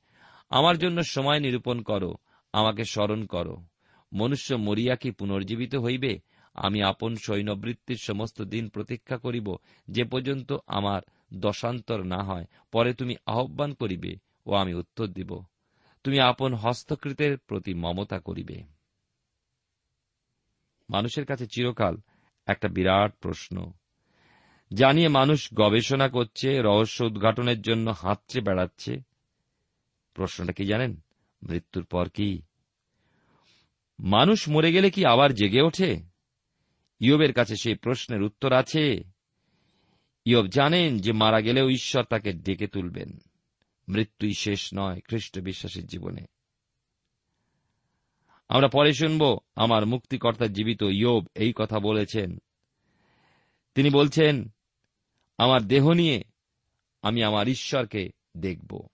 আমার 0.50 0.78
জন্য 0.78 1.02
সময় 1.02 1.40
নিরূপণ 1.40 1.80
করো, 1.80 2.14
আমাকে 2.52 2.84
স্মরণ 2.84 3.24
করো। 3.24 3.64
মনুষ্য 4.12 4.54
মরিয়া 4.54 4.96
কি 4.96 5.10
পুনর্জীবিত 5.10 5.74
হইবে? 5.74 6.20
আমি 6.54 6.82
আপন 6.82 7.16
সৈন্যবৃত্তির 7.16 7.96
সমস্ত 7.96 8.42
দিন 8.42 8.68
প্রতীক্ষা 8.68 9.16
করিব, 9.16 9.56
যে 9.88 10.04
পর্যন্ত 10.04 10.56
আমার 10.66 11.02
দশান্তর 11.34 12.02
না 12.02 12.22
হয়। 12.22 12.44
পরে 12.72 12.94
তুমি 12.94 13.16
আহ্বান 13.26 13.74
করিবে 13.74 14.16
ও 14.46 14.54
আমি 14.54 14.74
উত্তর 14.74 15.06
দিব। 15.06 15.44
তুমি 16.04 16.20
আপন 16.20 16.54
হস্তকৃতের 16.54 17.38
প্রতি 17.38 17.74
মমতা 17.74 18.18
করিবে। 18.18 18.62
মানুষের 20.90 21.26
কাছে 21.26 21.46
চিরকাল 21.46 21.96
একটা 22.46 22.68
বিরাট 22.68 23.16
প্রশ্ন। 23.20 23.72
জানিয়ে 24.74 25.08
মানুষ 25.08 25.48
গবেষণা 25.54 26.08
করছে, 26.08 26.62
রহস্য 26.62 27.04
উদ্ঘাটনের 27.04 27.62
জন্য 27.62 27.90
হাঁটছে, 27.90 28.40
বেড়াচ্ছে। 28.40 28.96
প্রশ্নটা 30.14 30.52
কি 30.52 30.64
জানেন? 30.64 31.00
মৃত্যুর 31.42 31.84
পর 31.84 32.08
কি? 32.08 32.42
মানুষ 34.00 34.48
মরে 34.48 34.72
গেলে 34.72 34.90
কি 34.90 35.06
আবার 35.06 35.34
জেগে 35.34 35.62
ওঠে? 35.62 36.00
ইয়বের 37.00 37.32
কাছে 37.32 37.56
সেই 37.56 37.74
প্রশ্নের 37.74 38.22
উত্তর 38.22 38.52
আছে। 38.52 39.04
ইয়ব 40.24 40.46
জানেন 40.46 40.98
যে 40.98 41.12
মারা 41.12 41.40
গেলেও 41.40 41.70
ঈশ্বর 41.70 42.04
তাকে 42.04 42.32
ডেকে 42.32 42.66
তুলবেন। 42.66 43.18
মৃত্যুই 43.88 44.34
শেষ 44.34 44.70
নয় 44.74 45.00
খ্রিস্ট 45.00 45.38
বিশ্বাসের 45.38 45.86
জীবনে। 45.86 46.26
আমরা 48.48 48.68
পরে 48.68 48.92
শুনব, 48.92 49.38
আমার 49.56 49.86
মুক্তিকর্তা 49.86 50.46
জীবিত 50.46 50.82
ইয়োব 50.82 51.26
এই 51.34 51.52
কথা 51.56 51.80
বলেছেন। 51.80 52.38
তিনি 53.74 53.90
বলছেন, 53.90 54.48
আমার 55.38 55.62
দেহ 55.62 55.92
নিয়ে 55.92 56.24
আমি 57.02 57.22
আমার 57.22 57.48
ঈশ্বরকে 57.48 58.10
দেখব। 58.36 58.86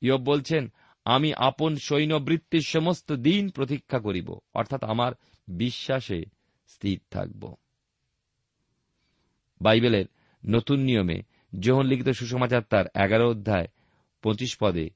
ইয়োব 0.00 0.20
বলছেন, 0.20 0.72
আমি 1.04 1.34
আপন 1.34 1.76
সৈন্যবৃত্তির 1.76 2.60
সমস্ত 2.60 3.12
দিন 3.12 3.48
প্রতীক্ষা 3.48 3.98
করিব, 3.98 4.38
অর্থাৎ 4.54 4.84
আমার 4.84 5.12
বিশ্বাসে 5.48 6.24
স্থির 6.68 7.00
থাকব। 7.10 7.54
বাইবেলের 9.60 10.06
নতুন 10.46 10.80
নিয়মে, 10.80 11.22
যোহন 11.60 11.86
লিখিত 11.86 12.08
সুসমাচার 12.08 12.62
তার 12.62 12.84
এগারো 13.04 13.30
অধ্যায় 13.30 13.66
পঁচিশ 14.22 14.56
পদে। 14.60 14.90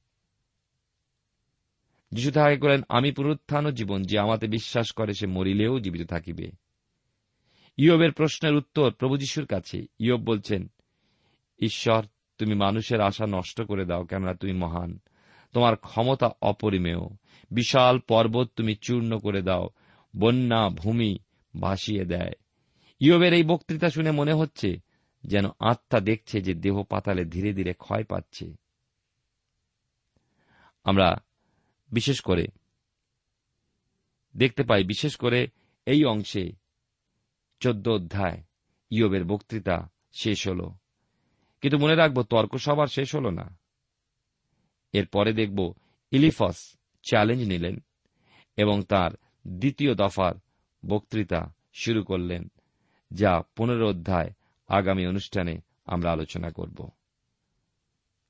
যিশু 2.12 2.30
তাহাকে 2.30 2.56
করেন 2.56 2.82
আমি 2.88 3.12
পুনরুত্থান 3.12 3.66
ও 3.66 3.70
জীবন, 3.70 4.02
যে 4.02 4.18
আমাতে 4.18 4.46
বিশ্বাস 4.46 4.92
করে 4.92 5.14
সে 5.14 5.26
মরিলেও 5.26 5.80
জীবিত 5.80 6.08
থাকিবে। 6.08 6.50
ইয়বের 7.76 8.12
প্রশ্নের 8.12 8.54
উত্তর 8.54 8.90
প্রভু 8.90 9.16
যিশুর 9.16 9.46
কাছে। 9.46 9.86
ইয়ব 9.98 10.20
বলছেন, 10.20 10.70
ঈশ্বর, 11.58 12.04
তুমি 12.38 12.54
মানুষের 12.54 13.00
আশা 13.00 13.26
নষ্ট 13.26 13.62
করে 13.62 13.84
দাও, 13.84 14.04
কেননা 14.04 14.34
তুমি 14.34 14.52
মহান। 14.52 14.98
তোমার 15.52 15.76
ক্ষমতা 15.76 16.30
অপরিমেয়। 16.42 17.00
বিশাল 17.50 17.98
পর্বত 17.98 18.50
তুমি 18.56 18.74
চূর্ণ 18.74 19.18
করে 19.18 19.42
দাও, 19.42 19.68
বন্যা, 20.16 20.68
ভূমি 20.68 21.18
ভাসিয়ে 21.60 22.04
দেয়। 22.04 22.32
ইয়বের 23.00 23.32
এই 23.32 23.42
বক্তৃতা 23.42 23.90
শুনে 23.90 24.10
মনে 24.10 24.32
হচ্ছে 24.32 24.80
যেন 25.24 25.44
আত্মা 25.60 26.00
দেখছে 26.00 26.40
যে 26.40 26.54
দেহ 26.54 26.82
পাতালে 26.82 27.24
ধীরে 27.24 27.52
ধীরে 27.52 27.72
ক্ষয় 27.72 28.04
পাচ্ছে। 28.04 28.56
আমরা 30.84 31.16
বিশেষ 31.90 32.20
করে 32.20 32.46
দেখতে 34.36 34.62
পাই, 34.62 34.84
বিশেষ 34.84 35.16
করে 35.16 35.48
এই 35.86 36.04
অংশে 36.04 36.52
চোদ্দ 37.60 37.88
অধ্যায় 37.88 38.42
ইয়বের 38.90 39.24
বক্তৃতা 39.24 39.90
শেষ 40.12 40.48
হল। 40.48 40.70
কিন্তু 41.60 41.78
মনে 41.78 41.94
রাখব, 41.94 42.22
তর্ক 42.22 42.56
সবার 42.56 42.86
শেষ 42.86 43.16
হল 43.16 43.30
না। 43.30 43.58
এরপরে 44.92 45.32
দেখব, 45.32 45.74
ইলিফস 46.10 46.76
চ্যালেঞ্জ 47.02 47.42
নিলেন 47.42 47.78
এবং 48.56 48.82
তার 48.82 49.10
দ্বিতীয় 49.48 49.94
দফার 49.94 50.34
বক্তৃতা 50.86 51.54
শুরু 51.72 52.04
করলেন, 52.04 52.50
যা 53.12 53.42
পনেরো 53.56 53.88
অধ্যায় 53.88 54.30
আগামী 54.68 55.06
অনুষ্ঠানে 55.06 55.60
আমরা 55.86 56.12
আলোচনা 56.12 56.50
করব। 56.50 56.90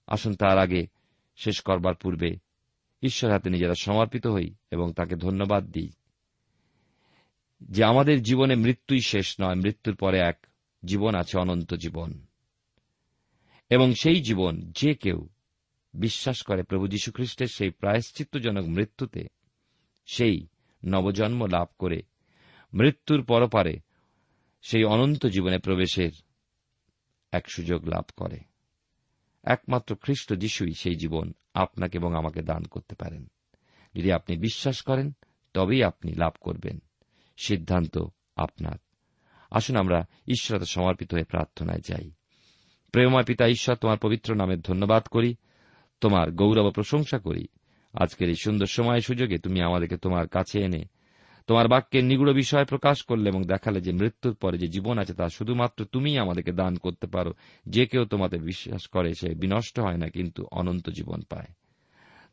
আসুন 0.06 0.34
তার 0.34 0.58
আগে 0.58 0.86
শেষ 1.40 1.60
করবার 1.60 1.94
পূর্বে 1.94 2.38
ঈশ্বর 3.02 3.32
হাতে 3.32 3.50
নিজেরা 3.50 3.74
সমর্পিত 3.74 4.26
হই 4.26 4.54
এবং 4.70 4.92
তাকে 4.92 5.16
ধন্যবাদ 5.16 5.64
দিই। 5.64 5.92
যে 7.62 7.84
আমাদের 7.84 8.22
জীবনে 8.22 8.54
মৃত্যুই 8.54 9.00
শেষ 9.00 9.36
নয়, 9.40 9.54
মৃত্যুর 9.54 9.96
পরে 9.96 10.18
এক 10.18 10.46
জীবন 10.84 11.14
আছে 11.14 11.38
অনন্ত 11.38 11.74
জীবন। 11.74 12.26
এবং 13.70 13.94
সেই 13.94 14.20
জীবন 14.20 14.60
যে 14.70 14.94
কেউ 14.94 15.28
বিশ্বাস 15.94 16.42
করে 16.42 16.62
প্রভু 16.62 16.88
যীশুখ্রিস্টের 16.88 17.46
সেই 17.46 17.70
প্রায়শ্চিত্তজনক 17.70 18.64
মৃত্যুতে, 18.66 19.28
সেই 20.06 20.46
নবজন্ম 20.84 21.46
লাভ 21.46 21.66
করে 21.78 22.02
মৃত্যুর 22.74 23.24
পরপারে 23.24 23.80
সেই 24.62 24.84
অনন্ত 24.84 25.26
জীবনে 25.26 25.58
প্রবেশের 25.58 26.10
এক 27.32 27.50
সুযোগ 27.50 27.88
লাভ 27.88 28.04
করে। 28.16 28.49
একমাত্র 29.44 29.96
খ্রিস্ট 29.96 30.34
যিশুই 30.34 30.74
সেই 30.74 30.94
জীবন 30.94 31.32
আপনাকে 31.54 31.98
এবং 31.98 32.14
আমাকে 32.14 32.42
দান 32.42 32.62
করতে 32.62 32.94
পারেন। 32.94 33.26
যদি 33.94 34.12
আপনি 34.12 34.36
বিশ্বাস 34.36 34.82
করেন, 34.82 35.12
তবেই 35.54 35.84
আপনি 35.84 36.12
লাভ 36.12 36.32
করবেন। 36.40 36.78
সিদ্ধান্ত 37.44 37.98
আপনার। 38.36 38.78
আসুন 39.50 39.76
আমরা 39.76 40.04
ঈশ্বরতে 40.28 40.66
সমর্পিত 40.66 41.14
হয়ে 41.14 41.24
প্রার্থনায় 41.24 41.80
যাই। 41.88 42.10
প্রেমময় 42.92 43.24
পিতা, 43.24 43.46
ঈশ্বর, 43.46 43.76
তোমার 43.76 43.98
পবিত্র 43.98 44.34
নামের 44.34 44.60
ধন্যবাদ 44.60 45.02
করি। 45.02 45.34
তোমার 46.00 46.30
গৌরব 46.30 46.70
প্রশংসা 46.70 47.18
করি। 47.18 47.46
আজকের 48.02 48.28
এই 48.28 48.34
সুন্দর 48.34 48.66
সময় 48.66 49.00
সুযোগে 49.00 49.38
তুমি 49.38 49.62
আমাদেরকে 49.62 49.96
তোমার 49.96 50.28
কাছে 50.28 50.60
এনে 50.60 50.84
তোমার 51.46 51.68
বাক্যের 51.68 52.04
নিগুড় 52.04 52.32
বিষয় 52.32 52.64
প্রকাশ 52.64 53.02
করলে 53.02 53.28
এবং 53.28 53.44
দেখালে 53.44 53.80
যে 53.80 53.92
মৃত্যুর 53.92 54.34
পরে 54.34 54.58
যে 54.58 54.68
জীবন 54.68 54.98
আছে 54.98 55.14
তা 55.14 55.28
শুধুমাত্র 55.28 55.84
তুমিই 55.92 56.18
আমাদেরকে 56.18 56.52
দান 56.52 56.76
করতে 56.76 57.06
পারো। 57.06 57.34
যে 57.66 57.86
কেউ 57.86 58.04
তোমাদের 58.04 58.40
বিশ্বাস 58.40 58.86
করে 58.86 59.14
সে 59.14 59.34
বিনষ্ট 59.34 59.80
হয় 59.80 59.96
না, 59.96 60.08
কিন্তু 60.08 60.46
অনন্ত 60.52 60.90
জীবন 60.90 61.22
পায়। 61.22 61.46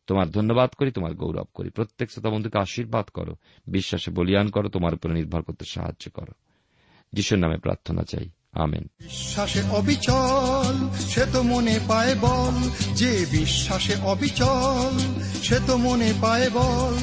তোমার 0.07 0.31
ধন্যবাদ 0.31 0.69
করি, 0.69 0.91
তোমার 0.91 1.13
গৌরব 1.13 1.47
করি। 1.53 1.69
প্রত্যেক 1.69 2.11
শ্রোতা 2.11 2.29
বন্ধুকে 2.29 2.59
আশীর্বাদ 2.59 3.05
করো। 3.05 3.35
বিশ্বাসে 3.67 4.11
বলিয়ান 4.11 4.49
করো, 4.49 4.69
তোমার 4.69 4.93
উপরে 4.93 5.13
নির্ভর 5.13 5.41
করতে 5.41 5.65
সাহায্য 5.65 6.11
করো। 6.11 6.33
যিশুর 7.13 7.39
নামে 7.39 7.57
প্রার্থনা 7.57 8.03
চাই। 8.03 8.29
আমেন। 8.51 8.83
বিশ্বাসে 8.99 9.61
অবিচল, 9.61 10.89
সে 10.93 11.25
তো 11.33 11.43
মনে 11.43 11.79
পায় 11.87 12.15
বল। 12.15 12.69
যে 12.95 13.25
বিশ্বাসে 13.31 13.95
অবিচল, 13.95 14.97
সে 15.43 15.59
তো 15.67 15.77
মনে 15.77 16.13
পায় 16.21 16.49
বল। 16.49 16.97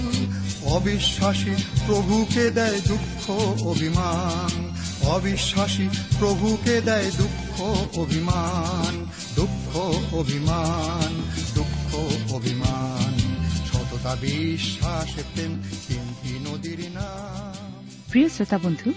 অবিশ্বাসী 0.64 1.54
প্রভুকে 1.86 2.50
দেয় 2.50 2.80
দুঃখ, 2.80 3.30
অভিমান। 3.62 4.76
অবিশ্বাসী 5.08 5.88
প্রভুকে 6.18 6.80
দেয় 6.80 7.10
দুঃখ, 7.10 7.60
অভিমান। 7.98 9.06
দুঃখ 9.36 9.76
অভিমান। 10.14 11.22
দুঃখ, 11.54 11.94
অভিমান। 12.32 13.18
সততা, 13.66 14.14
বিশ্বাসে, 14.14 15.22
প্রেম 15.34 15.62
তিনটি 15.88 16.52
নদীর 16.52 16.90
নাম। 16.94 17.86
প্রিয় 18.10 18.28
শ্রোতা 18.28 18.58
বন্ধু, 18.58 18.92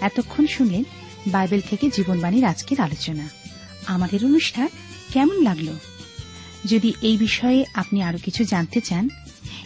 এতক্ষণ 0.00 0.46
শুনলেন 0.46 0.84
বাইবেল 1.26 1.60
থেকে 1.70 1.90
জীবনবাণীর 1.90 2.44
আজকের 2.44 2.80
আলোচনা। 2.80 3.28
আমাদের 3.86 4.24
অনুষ্ঠান 4.24 4.68
কেমন 5.12 5.42
লাগল? 5.42 5.68
যদি 6.64 6.92
এই 7.02 7.16
বিষয়ে 7.16 7.64
আপনি 7.74 8.02
আরও 8.02 8.18
কিছু 8.18 8.44
জানতে 8.44 8.80
চান 8.80 9.08